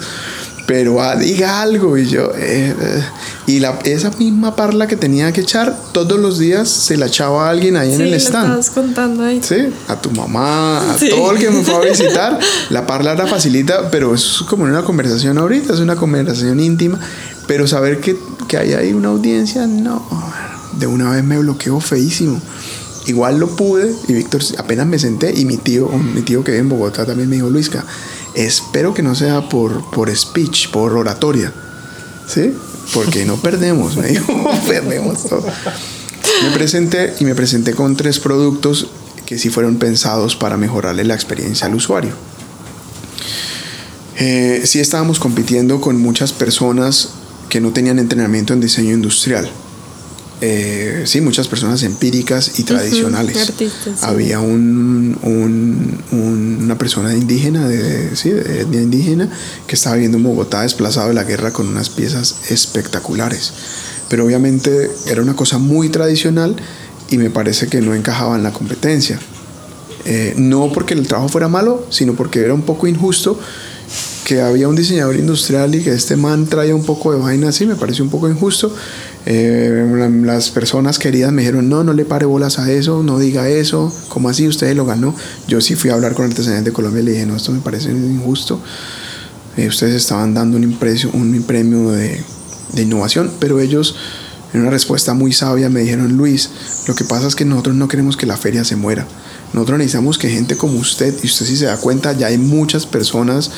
[0.67, 1.97] Pero ah, diga algo.
[1.97, 3.03] Y yo, eh, eh.
[3.47, 7.47] y la, esa misma parla que tenía que echar todos los días se la echaba
[7.47, 8.45] a alguien ahí sí, en el stand.
[8.49, 9.41] Estabas contando ahí.
[9.43, 11.09] Sí, a tu mamá, a sí.
[11.09, 12.39] todo el que me fue a visitar.
[12.69, 17.01] la parla era facilita, pero es como una conversación ahorita, es una conversación íntima.
[17.49, 20.07] Pero saber que, que hay ahí una audiencia, no
[20.79, 22.41] de una vez me bloqueó feísimo.
[23.07, 26.61] Igual lo pude y Víctor apenas me senté y mi tío, mi tío que vive
[26.61, 27.85] en Bogotá también me dijo, Luisca,
[28.35, 31.53] espero que no sea por, por speech, por oratoria,
[32.27, 32.53] ¿sí?
[32.93, 35.47] Porque no perdemos, me dijo, perdemos todo.
[36.43, 38.89] Me presenté y me presenté con tres productos
[39.25, 42.13] que sí fueron pensados para mejorarle la experiencia al usuario.
[44.17, 47.11] Eh, sí estábamos compitiendo con muchas personas
[47.49, 49.51] que no tenían entrenamiento en diseño industrial
[50.41, 53.37] eh, sí, muchas personas empíricas y tradicionales.
[53.37, 54.07] Uh -huh, artistas, sí.
[54.07, 59.29] Había un, un, un, una persona indígena, de, sí, de etnia indígena,
[59.67, 63.53] que estaba viviendo en Bogotá desplazado de la guerra con unas piezas espectaculares.
[64.09, 66.55] Pero obviamente era una cosa muy tradicional
[67.11, 69.19] y me parece que no encajaba en la competencia.
[70.05, 73.39] Eh, no porque el trabajo fuera malo, sino porque era un poco injusto
[74.29, 77.65] que había un diseñador industrial y que este man traía un poco de vaina así,
[77.65, 78.71] me pareció un poco injusto.
[79.25, 79.91] Eh,
[80.23, 83.91] las personas queridas me dijeron, no, no le pare bolas a eso, no diga eso,
[84.11, 85.15] como así usted lo ganó.
[85.47, 87.61] Yo sí fui a hablar con Artesanías de Colombia y le dije, no, esto me
[87.61, 88.61] parece injusto.
[89.57, 92.23] Eh, ustedes estaban dando un, un premio de,
[92.75, 93.97] de innovación, pero ellos
[94.53, 96.51] en una respuesta muy sabia me dijeron, Luis,
[96.87, 99.07] lo que pasa es que nosotros no queremos que la feria se muera.
[99.53, 102.87] Nosotros necesitamos que gente como usted, y usted si se da cuenta, ya hay muchas
[102.87, 103.51] personas,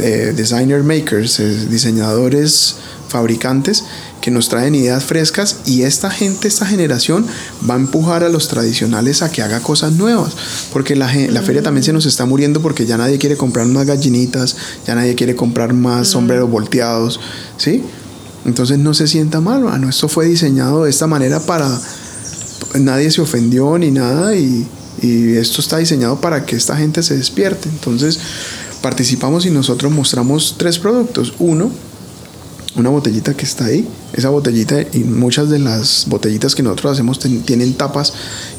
[0.00, 2.76] eh, designer makers, eh, diseñadores,
[3.08, 3.84] fabricantes,
[4.20, 7.26] que nos traen ideas frescas y esta gente, esta generación
[7.68, 10.32] va a empujar a los tradicionales a que haga cosas nuevas,
[10.72, 13.86] porque la, la feria también se nos está muriendo porque ya nadie quiere comprar más
[13.86, 17.20] gallinitas, ya nadie quiere comprar más sombreros volteados,
[17.58, 17.84] ¿sí?
[18.46, 19.88] Entonces no se sienta mal, mano.
[19.88, 21.68] esto fue diseñado de esta manera para...
[22.74, 24.66] Nadie se ofendió ni nada y,
[25.02, 27.68] y esto está diseñado para que esta gente se despierte.
[27.68, 28.18] Entonces
[28.82, 31.34] participamos y nosotros mostramos tres productos.
[31.38, 31.70] Uno,
[32.76, 33.88] una botellita que está ahí.
[34.12, 38.12] Esa botellita y muchas de las botellitas que nosotros hacemos tienen tapas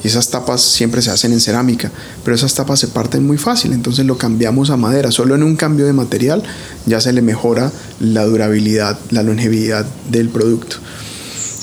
[0.04, 1.92] y esas tapas siempre se hacen en cerámica,
[2.24, 5.12] pero esas tapas se parten muy fácil, entonces lo cambiamos a madera.
[5.12, 6.44] Solo en un cambio de material
[6.86, 10.78] ya se le mejora la durabilidad, la longevidad del producto.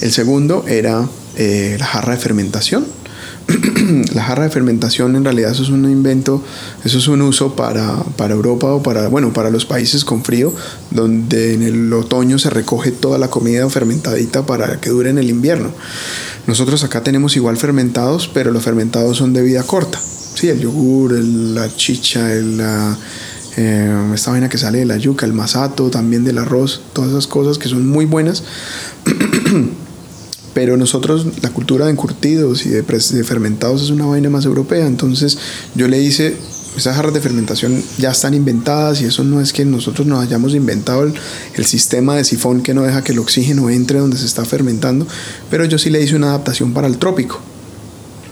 [0.01, 1.07] El segundo era
[1.37, 3.02] eh, la jarra de fermentación
[4.15, 6.43] la jarra de fermentación en realidad eso es un invento,
[6.85, 10.53] eso es un uso para, para, Europa o para, bueno, para los países con frío,
[10.91, 15.31] donde en el otoño se recoge toda la comida fermentadita para que dure en el
[15.31, 15.71] invierno.
[16.47, 20.01] Nosotros acá tenemos igual fermentados, pero los fermentados son de vida corta.
[20.01, 22.97] Sí, el yogur, la chicha, el, la,
[23.57, 27.27] eh, esta vaina que sale de la yuca, el masato, también del arroz, todas esas
[27.27, 28.43] cosas que son muy buenas.
[30.55, 34.87] Pero nosotros, la cultura de encurtidos y de, fermentados es una vaina más europea.
[34.87, 35.39] Entonces
[35.75, 36.37] yo le hice,
[36.77, 40.55] esas jarras de fermentación ya están inventadas y eso no es que nosotros nos hayamos
[40.55, 41.11] inventado
[41.55, 45.07] el, sistema de sifón que no deja que el oxígeno entre donde se está fermentando.
[45.51, 47.41] Pero yo sí le hice una adaptación para el trópico,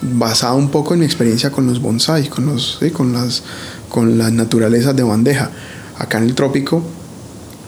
[0.02, 3.42] basada un poco en mi experiencia con los bonsai, con, los, con, las,
[3.88, 5.50] con las naturalezas de bandeja.
[5.96, 6.82] Acá en el trópico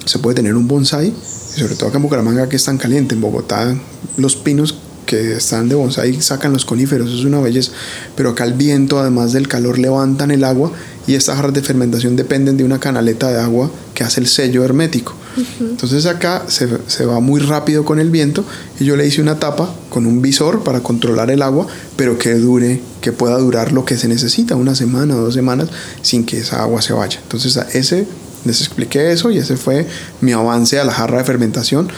[0.05, 1.14] se puede tener un bonsai
[1.57, 3.74] sobre todo acá en Bucaramanga que es tan caliente, en Bogotá
[4.16, 4.76] los pinos
[5.07, 7.72] que están de bonsai sacan los coníferos, es una belleza,
[8.16, 10.72] pero acá el viento además del calor levantan el agua
[11.07, 14.64] y estas jarras de fermentación dependen de una canaleta de agua que hace el sello
[14.64, 15.14] hermético.
[15.61, 18.44] Entonces acá se, se, va muy rápido con el viento
[18.78, 22.34] y yo le hice una tapa con un visor para controlar el agua, pero que
[22.34, 25.68] dure, que pueda durar lo que se necesita, una semana o dos semanas,
[26.03, 27.18] sin que esa agua se vaya.
[27.22, 28.07] Entonces ese
[28.45, 29.86] les expliqué eso y ese fue
[30.20, 31.88] mi avance a la jarra de fermentación.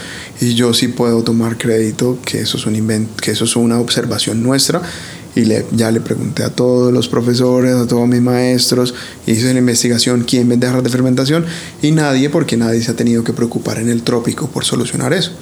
[0.41, 4.43] Y yo sí puedo tomar crédito que eso es un que eso es una observación
[4.43, 4.83] nuestra.
[5.37, 8.95] Y le, ya le pregunté a todos los profesores, a todos mis maestros,
[9.27, 11.45] hice la investigación quién vende jarras de fermentación
[11.83, 15.33] y nadie porque nadie se ha tenido que preocupar en el trópico por solucionar eso.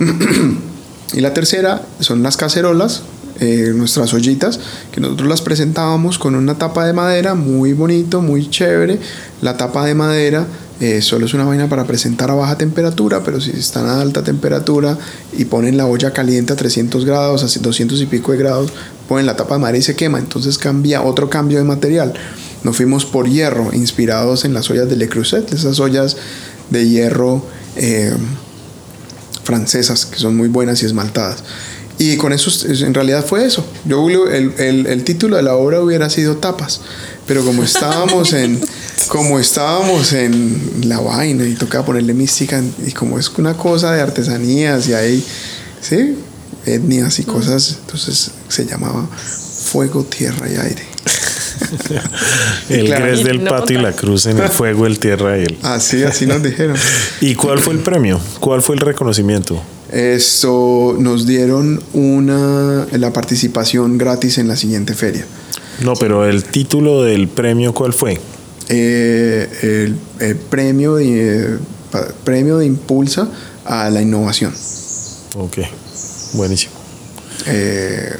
[1.14, 3.02] y la tercera son las cacerolas,
[3.40, 4.58] eh, nuestras ollitas,
[4.92, 8.98] que nosotros las presentábamos con una tapa de madera muy bonito, muy chévere.
[9.42, 10.46] La tapa de madera
[10.80, 14.22] eh, solo es una vaina para presentar a baja temperatura, pero si están a alta
[14.22, 14.96] temperatura
[15.36, 18.72] y ponen la olla caliente a 300 grados, a 200 y pico de grados,
[19.08, 20.18] ponen la tapa de madera y se quema.
[20.18, 22.14] Entonces cambia otro cambio de material.
[22.62, 26.16] Nos fuimos por hierro, inspirados en las ollas de Le Creuset, esas ollas
[26.70, 27.44] de hierro
[27.76, 28.12] eh,
[29.44, 31.42] francesas que son muy buenas y esmaltadas.
[31.98, 33.64] Y con eso, en realidad fue eso.
[33.84, 36.80] Yo, el, el, el, título de la obra hubiera sido Tapas,
[37.26, 38.60] pero como estábamos en,
[39.08, 44.00] como estábamos en la vaina y tocaba ponerle mística, y como es una cosa de
[44.00, 45.24] artesanías y hay,
[45.80, 46.16] ¿sí?
[46.66, 50.86] Etnias y cosas, entonces se llamaba Fuego, Tierra y Aire.
[52.68, 55.58] el gres del patio y la cruz en el fuego, el tierra y el.
[55.62, 56.76] Así, así nos dijeron.
[57.20, 58.20] ¿Y cuál fue el premio?
[58.38, 59.60] ¿Cuál fue el reconocimiento?
[59.92, 65.24] Esto nos dieron una la participación gratis en la siguiente feria.
[65.80, 68.20] No, pero el título del premio, ¿cuál fue?
[68.68, 71.58] Eh, el, premio de
[72.24, 73.28] premio de impulsa
[73.64, 74.52] a la innovación.
[75.36, 75.58] Ok,
[76.34, 76.74] buenísimo.
[77.46, 78.12] Eh,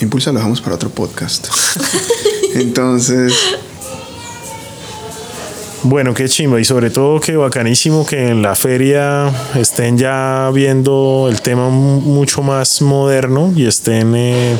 [0.00, 1.48] impulsa lo dejamos para otro podcast.
[2.54, 3.32] Entonces,
[5.82, 11.28] bueno, qué chimba y sobre todo que bacanísimo que en la feria estén ya viendo
[11.30, 14.56] el tema mucho más moderno y estén, eh,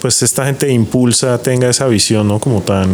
[0.00, 2.38] pues esta gente impulsa, tenga esa visión, ¿no?
[2.38, 2.88] Como tan,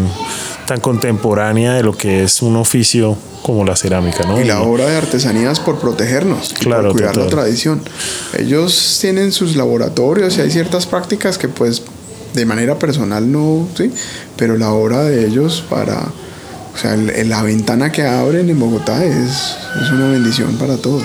[0.67, 4.41] tan contemporánea de lo que es un oficio como la cerámica, ¿no?
[4.41, 7.81] Y la obra de artesanías por protegernos, por cuidar la tradición.
[8.37, 11.83] Ellos tienen sus laboratorios y hay ciertas prácticas que pues
[12.35, 13.93] de manera personal no, sí,
[14.37, 16.09] pero la obra de ellos para
[16.79, 21.03] o sea, la ventana que abren en Bogotá es, es una bendición para todos.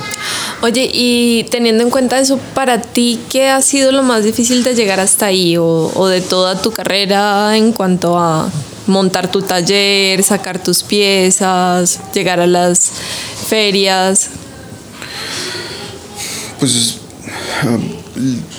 [0.62, 4.76] Oye, y teniendo en cuenta eso, para ti, ¿qué ha sido lo más difícil de
[4.76, 8.52] llegar hasta ahí o, o de toda tu carrera en cuanto a
[8.86, 12.92] montar tu taller, sacar tus piezas, llegar a las
[13.48, 14.30] ferias?
[16.60, 16.98] Pues,
[17.64, 17.78] ah,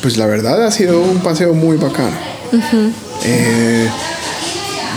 [0.03, 2.17] pues la verdad ha sido un paseo muy bacano.
[3.23, 3.89] eh,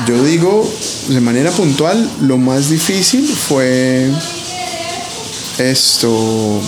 [0.05, 0.69] yo digo
[1.09, 4.09] de manera puntual, lo más difícil fue
[5.57, 6.61] esto,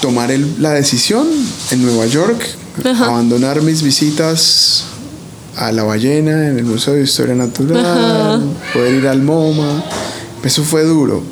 [0.00, 1.26] tomar la decisión
[1.70, 2.40] en Nueva York,
[2.84, 4.84] abandonar mis visitas
[5.56, 9.84] a la ballena en el Museo de Historia Natural, poder ir al MoMA.
[10.44, 11.22] Eso fue duro.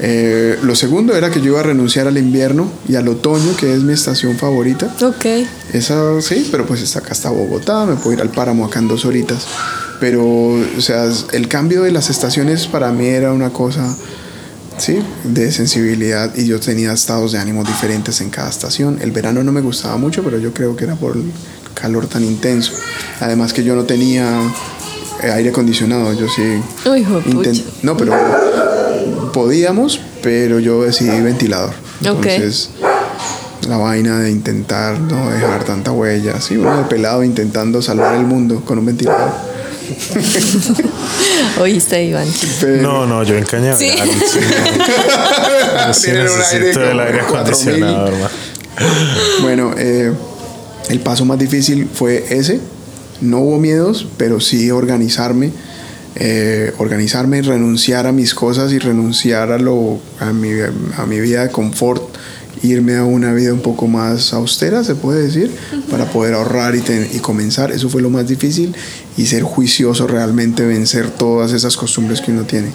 [0.00, 3.74] Eh, lo segundo era que yo iba a renunciar al invierno y al otoño, que
[3.74, 4.94] es mi estación favorita.
[5.02, 5.26] Ok.
[5.72, 8.88] Esa sí, pero pues está acá hasta Bogotá, me puedo ir al páramo acá en
[8.88, 9.46] dos horitas.
[10.00, 13.96] Pero, o sea, el cambio de las estaciones para mí era una cosa,
[14.76, 18.98] sí, de sensibilidad y yo tenía estados de ánimo diferentes en cada estación.
[19.02, 21.32] El verano no me gustaba mucho, pero yo creo que era por el
[21.74, 22.72] calor tan intenso.
[23.20, 24.40] Además que yo no tenía
[25.22, 26.62] aire acondicionado, yo sí.
[26.88, 27.04] Uy,
[27.82, 28.12] no, pero
[29.32, 31.72] podíamos, pero yo decidí ventilador.
[32.00, 32.70] Entonces,
[33.68, 38.24] la vaina de intentar no dejar tanta huella, sí, uno de pelado intentando salvar el
[38.24, 39.30] mundo con un ventilador.
[41.60, 42.26] Oíste, Iván.
[42.60, 43.78] Pero- No, no, yo en Cañaveral.
[43.78, 43.90] Sí.
[45.92, 46.14] sí, no.
[46.18, 47.74] Aire necesito el aire 4000.
[47.74, 48.28] acondicionado, hermano.
[49.42, 50.12] Bueno, eh,
[50.90, 52.60] el paso más difícil fue ese.
[53.20, 55.50] No hubo miedos, pero sí organizarme.
[56.18, 60.50] Eh, organizarme y renunciar a mis cosas y renunciar a, lo, a, mi,
[60.96, 62.02] a mi vida de confort.
[62.60, 65.48] Irme a una vida un poco más austera, se puede decir,
[65.92, 67.70] para poder ahorrar y, ten- y comenzar.
[67.70, 68.74] Eso fue lo más difícil.
[69.16, 72.72] Y ser juicioso realmente, vencer todas esas costumbres que uno tiene.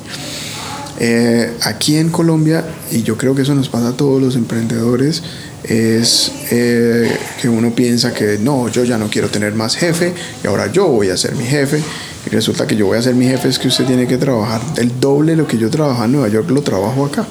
[0.99, 5.21] Eh, aquí en Colombia, y yo creo que eso nos pasa a todos los emprendedores,
[5.65, 7.09] es eh,
[7.41, 10.13] que uno piensa que no, yo ya no quiero tener más jefe
[10.43, 11.81] y ahora yo voy a ser mi jefe.
[12.25, 14.61] Y resulta que yo voy a ser mi jefe es que usted tiene que trabajar
[14.77, 17.27] el doble de lo que yo trabajaba en Nueva York, lo trabajo acá.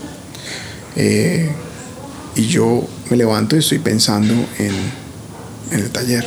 [0.96, 1.50] Eh,
[2.34, 4.74] y yo me levanto y estoy pensando en,
[5.70, 6.26] en el taller.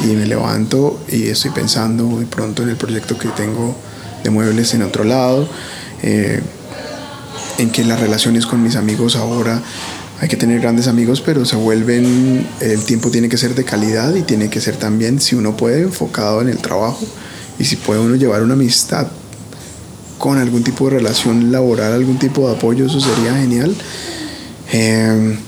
[0.00, 3.74] Y me levanto y estoy pensando de pronto en el proyecto que tengo
[4.22, 5.48] de muebles en otro lado.
[6.02, 6.40] eh,
[7.58, 9.62] en que las relaciones con mis amigos ahora
[10.20, 14.14] hay que tener grandes amigos, pero se vuelven, el tiempo tiene que ser de calidad
[14.14, 17.04] y tiene que ser también, si uno puede, enfocado en el trabajo
[17.62, 19.06] y si puede uno llevar una amistad
[20.18, 23.72] con algún tipo de relación laboral, algún tipo de apoyo, eso sería genial.
[24.72, 25.38] Eh,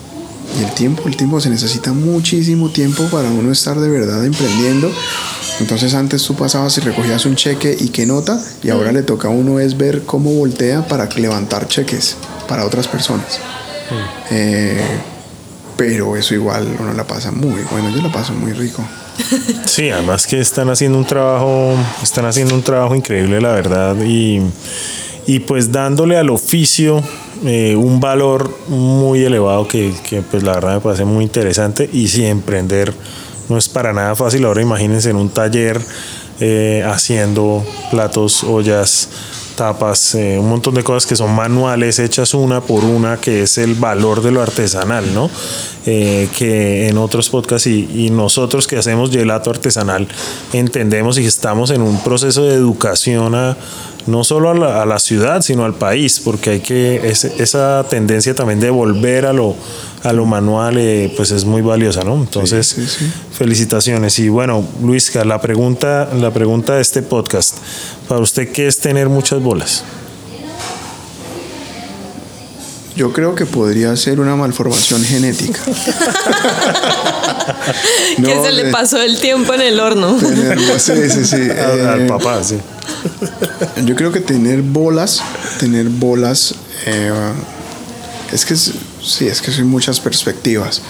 [0.56, 4.92] y el tiempo, el tiempo se necesita muchísimo tiempo para uno estar de verdad emprendiendo.
[5.58, 9.26] Entonces antes tú pasabas y recogías un cheque y qué nota, y ahora le toca
[9.26, 12.14] a uno es ver cómo voltea para levantar cheques
[12.46, 13.40] para otras personas.
[14.30, 14.80] Eh,
[15.76, 18.84] pero eso igual uno la pasa muy bueno, yo la paso muy rico.
[19.66, 24.40] Sí, además que están haciendo un trabajo, están haciendo un trabajo increíble, la verdad, y,
[25.26, 27.02] y pues dándole al oficio
[27.44, 32.08] eh, un valor muy elevado que, que, pues la verdad me parece muy interesante y
[32.08, 32.94] si emprender
[33.48, 35.80] no es para nada fácil, ahora imagínense en un taller
[36.40, 39.08] eh, haciendo platos, ollas,
[39.57, 43.59] tapas, eh, un montón de cosas que son manuales, hechas una por una, que es
[43.59, 45.30] el valor de lo artesanal, ¿no?
[45.86, 50.09] Eh, que en otros podcasts y, y nosotros que hacemos gelato artesanal
[50.55, 53.57] entendemos y estamos en un proceso de educación a,
[54.07, 57.84] no solo a la, a la ciudad, sino al país, porque hay que, ese- esa
[57.88, 59.55] tendencia también de volver a lo,
[60.02, 62.14] a lo manual, eh, pues es muy valiosa, ¿no?
[62.16, 63.12] Entonces, Sí, sí, sí.
[63.32, 64.18] felicitaciones.
[64.18, 67.57] Y bueno, Luisca, la pregunta, la pregunta de este podcast,
[68.09, 69.84] para usted, ¿qué es tener muchas bolas?
[72.96, 75.59] Yo creo que podría ser una malformación genética.
[78.16, 80.14] que No, se le de- pasó el tiempo en el horno.
[80.16, 81.50] tener- sí, sí, sí.
[81.50, 82.57] Al, al Eh, papá, sí.
[83.84, 85.22] Yo creo que tener bolas,
[85.59, 86.55] tener bolas,
[86.86, 87.12] eh,
[88.32, 90.82] es que sí, es que son muchas perspectivas.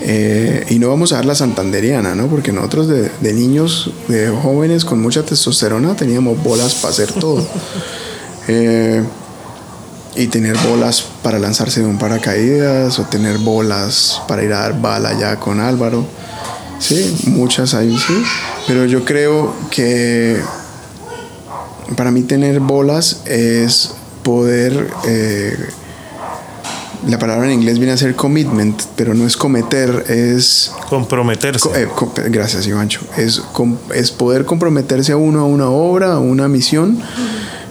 [0.00, 2.26] Eh, y no vamos a dar la santanderiana, ¿no?
[2.26, 7.46] Porque nosotros de, de niños, de jóvenes con mucha testosterona, teníamos bolas para hacer todo.
[8.46, 9.02] Eh,
[10.16, 14.78] y tener bolas para lanzarse de un paracaídas o tener bolas para ir a dar
[14.78, 16.06] bala ya con Álvaro.
[16.78, 18.22] Sí, muchas hay, sí.
[18.66, 20.38] Pero yo creo que
[21.96, 24.88] para mí tener bolas es poder...
[25.06, 25.56] eh,
[27.06, 30.72] la palabra en inglés viene a ser commitment, pero no es cometer, es...
[30.88, 31.60] Comprometerse.
[31.60, 33.00] co- eh, gracias, Ivancho.
[33.18, 33.42] Es,
[33.94, 36.98] es poder comprometerse a uno a una obra, a una misión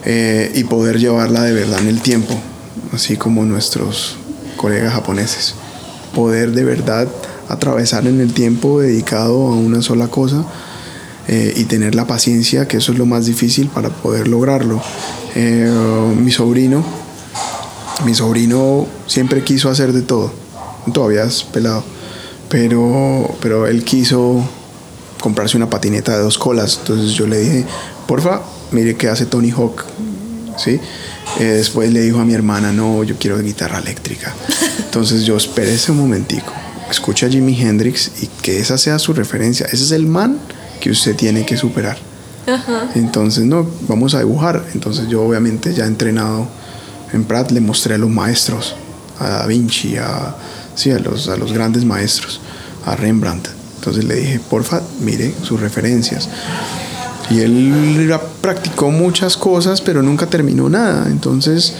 [0.05, 2.35] eh, y poder llevarla de verdad en el tiempo,
[2.93, 4.17] así como nuestros
[4.55, 5.55] colegas japoneses.
[6.13, 7.07] Poder de verdad
[7.49, 10.45] atravesar en el tiempo dedicado a una sola cosa
[11.27, 14.81] eh, y tener la paciencia, que eso es lo más difícil para poder lograrlo.
[15.35, 15.71] Eh,
[16.17, 16.83] mi sobrino,
[18.05, 20.33] mi sobrino siempre quiso hacer de todo,
[20.93, 21.83] todavía es pelado,
[22.49, 24.43] pero, pero él quiso
[25.21, 27.65] comprarse una patineta de dos colas, entonces yo le dije,
[28.05, 29.85] porfa, mire qué hace Tony Hawk,
[30.57, 30.79] ¿sí?
[31.39, 34.35] Eh, después le dijo a mi hermana, no, yo quiero guitarra eléctrica.
[34.79, 36.51] Entonces yo esperé ese momentico,
[36.91, 40.37] escucha a Jimi Hendrix y que esa sea su referencia, ese es el man
[40.83, 41.97] que usted tiene que superar.
[42.93, 44.65] Entonces, no, vamos a dibujar.
[44.73, 46.45] Entonces yo obviamente ya entrenado
[47.13, 48.75] en Prat le mostré a los maestros,
[49.17, 50.35] a Da Vinci, a,
[50.75, 52.41] sí, a, los, a los grandes maestros,
[52.85, 53.47] a Rembrandt.
[53.77, 56.27] Entonces le dije, porfa, mire sus referencias.
[57.29, 61.07] Y él practicó muchas cosas, pero nunca terminó nada.
[61.09, 61.73] Entonces,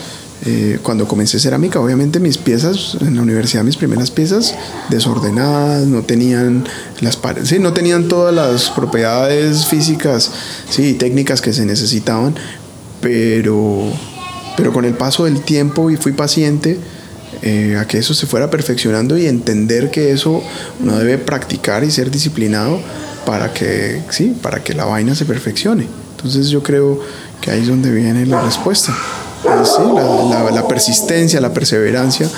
[0.45, 4.53] eh, cuando comencé cerámica, obviamente mis piezas, en la universidad mis primeras piezas
[4.89, 6.65] desordenadas, no tenían
[6.99, 10.31] las sí, no tenían todas las propiedades físicas,
[10.69, 12.35] sí, técnicas que se necesitaban,
[12.99, 13.83] pero,
[14.57, 16.77] pero con el paso del tiempo y fui paciente,
[17.41, 20.41] eh, a que eso se fuera perfeccionando y entender que eso
[20.81, 22.79] uno debe practicar y ser disciplinado
[23.25, 25.87] para que, sí, para que la vaina se perfeccione.
[26.15, 26.99] Entonces yo creo
[27.41, 28.95] que ahí es donde viene la respuesta.
[29.43, 29.77] Pues
[30.53, 32.29] la, persistencia, la perseverancia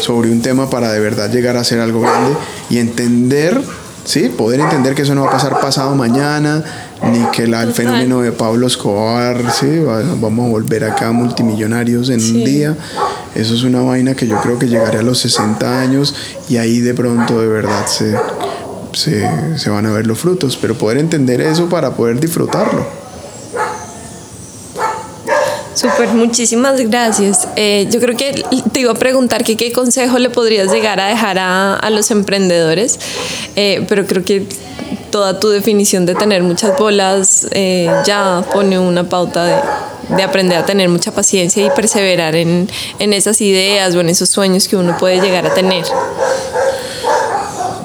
[0.00, 2.36] sobre un tema para de verdad llegar a ser algo grande
[2.70, 3.60] y entender,
[4.04, 4.28] ¿sí?
[4.28, 6.62] poder entender que eso no va a pasar pasado mañana,
[7.10, 9.80] ni que el fenómeno de Pablo Escobar, ¿sí?
[10.20, 12.76] vamos a volver acá multimillonarios en un día.
[13.34, 16.14] Eso es una vaina que yo creo que llegaré a los 60 años
[16.48, 18.14] y ahí de pronto de verdad se,
[18.92, 23.01] se, se van a ver los frutos, pero poder entender eso para poder disfrutarlo.
[25.82, 27.48] Súper, muchísimas gracias.
[27.56, 31.38] Eh, yo creo que te iba a preguntar qué consejo le podrías llegar a dejar
[31.40, 33.00] a, los emprendedores,
[33.56, 34.46] eh, pero creo que
[35.10, 40.56] toda tu definición de tener muchas bolas eh, ya pone una pauta de, de, aprender
[40.56, 42.70] a tener mucha paciencia y perseverar en,
[43.00, 45.84] en esas ideas o en esos sueños que uno puede llegar a tener.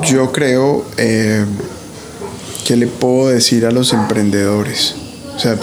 [0.03, 4.93] Yo creo que le puedo decir a los emprendedores,
[5.35, 5.57] o sea,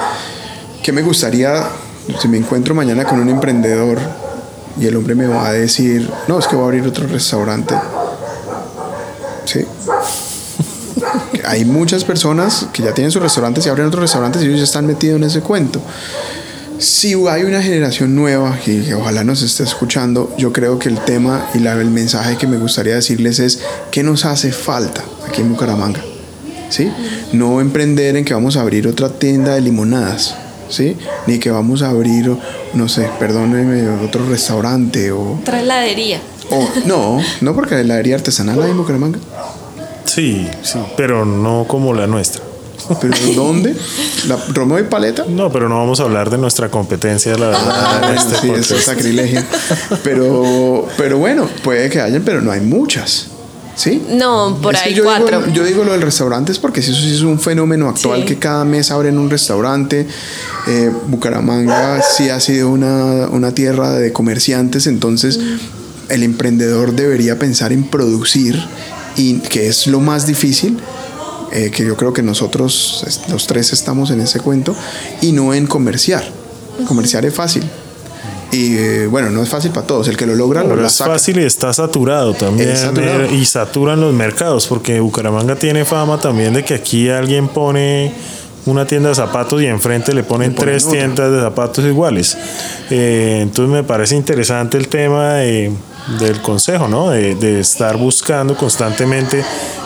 [0.82, 1.70] que me gustaría
[2.20, 3.98] si me encuentro mañana con un emprendedor
[4.80, 7.74] y el hombre me va a decir, no, es que voy a abrir otro restaurante.
[9.44, 9.60] Sí.
[11.46, 14.64] Hay muchas personas que ya tienen sus restaurantes y abren otros restaurantes y ellos ya
[14.64, 15.80] están metidos en ese cuento.
[16.76, 21.48] Si hay una generación nueva y ojalá nos esté escuchando, yo creo que el tema
[21.54, 23.60] y el mensaje que me gustaría decirles es
[23.92, 26.02] qué nos hace falta aquí en Bucaramanga.
[26.70, 26.90] ¿Sí?
[27.32, 30.34] No emprender en que vamos a abrir otra tienda de limonadas
[30.74, 30.96] ¿sí?
[31.26, 32.36] Ni que vamos a abrir,
[32.74, 35.38] no sé, perdóneme, otro restaurante o...
[35.40, 36.20] Otra heladería.
[36.84, 39.18] no, no porque la heladería artesanal hay en Bucaramanga.
[40.04, 42.42] Sí, sí, pero no como la nuestra.
[43.00, 43.74] ¿Pero dónde?
[44.28, 45.24] ¿La Romeo y Paleta?
[45.28, 47.62] No, pero no vamos a hablar de nuestra competencia, la verdad.
[47.66, 49.42] Ah, este sí, eso es sacrilegio.
[50.02, 53.28] Pero, pero bueno, puede que hayan, pero no hay muchas.
[53.76, 54.02] ¿Sí?
[54.08, 55.40] No, por ahí yo cuatro.
[55.40, 58.24] Digo, yo digo lo del restaurante es porque si eso sí es un fenómeno actual
[58.24, 60.06] que cada mes abren un restaurante.
[60.66, 65.40] Eh, Bucaramanga sí ha sido una, una tierra de comerciantes, entonces
[66.08, 68.62] el emprendedor debería pensar en producir
[69.16, 70.78] y que es lo más difícil.
[71.52, 74.74] Eh, que yo creo que nosotros los tres estamos en ese cuento
[75.20, 76.28] y no en comerciar.
[76.88, 77.62] Comerciar es fácil,
[78.54, 80.08] y eh, bueno, no es fácil para todos.
[80.08, 82.70] El que lo logra, lo es fácil y está saturado también.
[82.70, 88.12] Eh, y saturan los mercados, porque Bucaramanga tiene fama también de que aquí alguien pone
[88.66, 92.38] una tienda de zapatos y enfrente le ponen, tres tiendas de zapatos iguales.
[92.90, 97.10] Eh, entonces me parece interesante el tema del consejo, ¿no?
[97.10, 99.44] De, de, estar buscando constantemente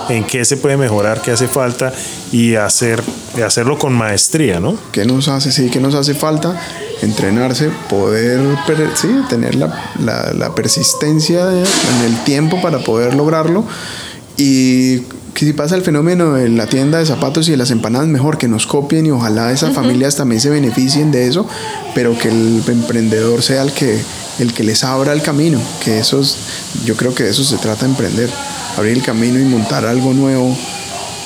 [0.08, 1.92] en qué se puede mejorar, qué hace falta
[2.32, 3.02] y hacer,
[3.44, 4.76] hacerlo con maestría, ¿no?
[4.92, 5.52] ¿Qué nos hace?
[5.52, 6.60] Sí, ¿qué nos hace falta?
[7.02, 8.40] entrenarse, poder
[8.94, 13.64] sí, tener la, la, la, persistencia en el tiempo para poder lograrlo.
[14.36, 15.00] Y
[15.34, 18.38] que si pasa el fenómeno de la tienda de zapatos y de las empanadas, mejor
[18.38, 21.46] que nos copien y ojalá esas familias también se beneficien de eso,
[21.94, 24.00] pero que el emprendedor sea el que,
[24.38, 26.20] el que les abra el camino, que eso
[26.84, 28.30] yo creo que de eso se trata de emprender,
[28.76, 30.56] abrir el camino y montar algo nuevo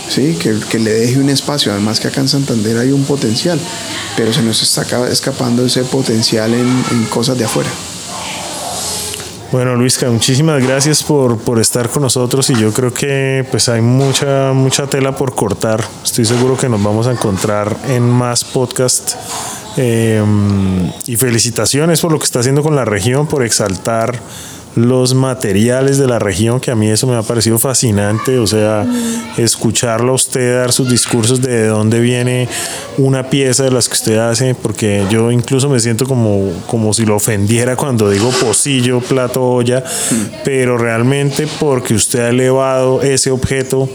[0.08, 0.34] ¿sí?
[0.34, 1.72] Que, que, le deje un espacio.
[1.72, 3.58] Además que acá en Santander hay un potencial,
[4.16, 7.70] pero se nos está escapando ese potencial en, en cosas de afuera.
[9.50, 13.82] Bueno, Luisca, muchísimas gracias por, por, estar con nosotros y yo creo que pues hay
[13.82, 15.84] mucha, mucha tela por cortar.
[16.02, 19.16] Estoy seguro que nos vamos a encontrar en más podcast.
[19.76, 20.22] Eh,
[21.06, 24.20] y felicitaciones por lo que está haciendo con la región, por exaltar
[24.74, 28.86] los materiales de la región, que a mí eso me ha parecido fascinante, o sea,
[29.36, 32.48] escucharlo a usted dar sus discursos de dónde viene
[32.96, 37.04] una pieza de las que usted hace, porque yo incluso me siento como, como si
[37.04, 39.84] lo ofendiera cuando digo pocillo, plato, olla,
[40.44, 43.88] pero realmente porque usted ha elevado ese objeto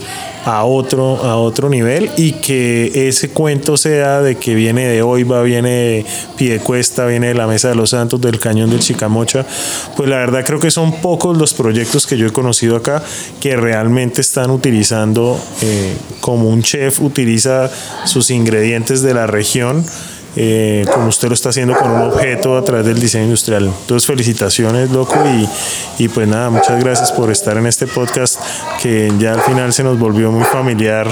[0.48, 5.42] a otro, a otro nivel y que ese cuento sea de que viene de Oiva,
[5.42, 6.06] viene de
[6.38, 9.44] Piedecuesta, viene de la Mesa de los Santos, del Cañón del Chicamocha,
[9.94, 13.02] pues la verdad creo que son pocos los proyectos que yo he conocido acá
[13.40, 17.70] que realmente están utilizando, eh, como un chef utiliza
[18.04, 19.84] sus ingredientes de la región,
[20.40, 23.64] eh, como usted lo está haciendo con un objeto a través del diseño industrial.
[23.64, 25.48] Entonces felicitaciones, loco, y,
[26.04, 28.40] y pues nada, muchas gracias por estar en este podcast
[28.80, 31.08] que ya al final se nos volvió muy familiar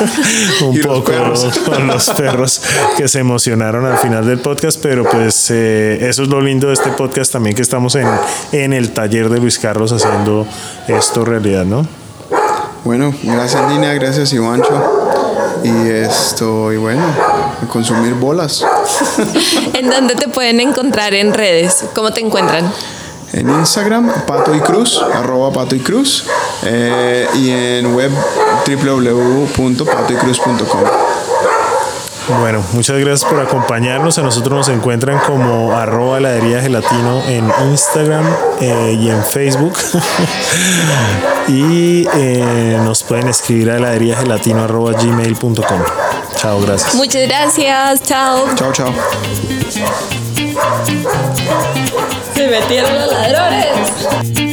[0.62, 1.12] un poco
[1.66, 2.62] con los perros
[2.96, 6.72] que se emocionaron al final del podcast, pero pues eh, eso es lo lindo de
[6.72, 8.08] este podcast también que estamos en,
[8.52, 10.46] en el taller de Luis Carlos haciendo
[10.88, 11.86] esto realidad, ¿no?
[12.84, 15.21] Bueno, gracias Lina, gracias Ivancho.
[15.64, 17.02] Y esto, y bueno,
[17.68, 18.64] consumir bolas.
[19.74, 21.84] ¿En dónde te pueden encontrar en redes?
[21.94, 22.70] ¿Cómo te encuentran?
[23.32, 26.24] En Instagram, Pato y Cruz, arroba Pato y Cruz.
[26.64, 28.12] Eh, y en web
[28.66, 31.11] www.patoycruz.com.
[32.28, 34.18] Bueno, muchas gracias por acompañarnos.
[34.18, 38.24] A nosotros nos encuentran como arroba heladería gelatino en Instagram
[38.60, 39.76] eh, y en Facebook.
[41.48, 45.82] y eh, nos pueden escribir a heladería gelatino arroba gmail.com.
[46.36, 46.94] Chao, gracias.
[46.94, 48.02] Muchas gracias.
[48.02, 48.46] Chao.
[48.54, 48.94] Chao, chao.
[52.34, 54.51] Se metieron los ladrones.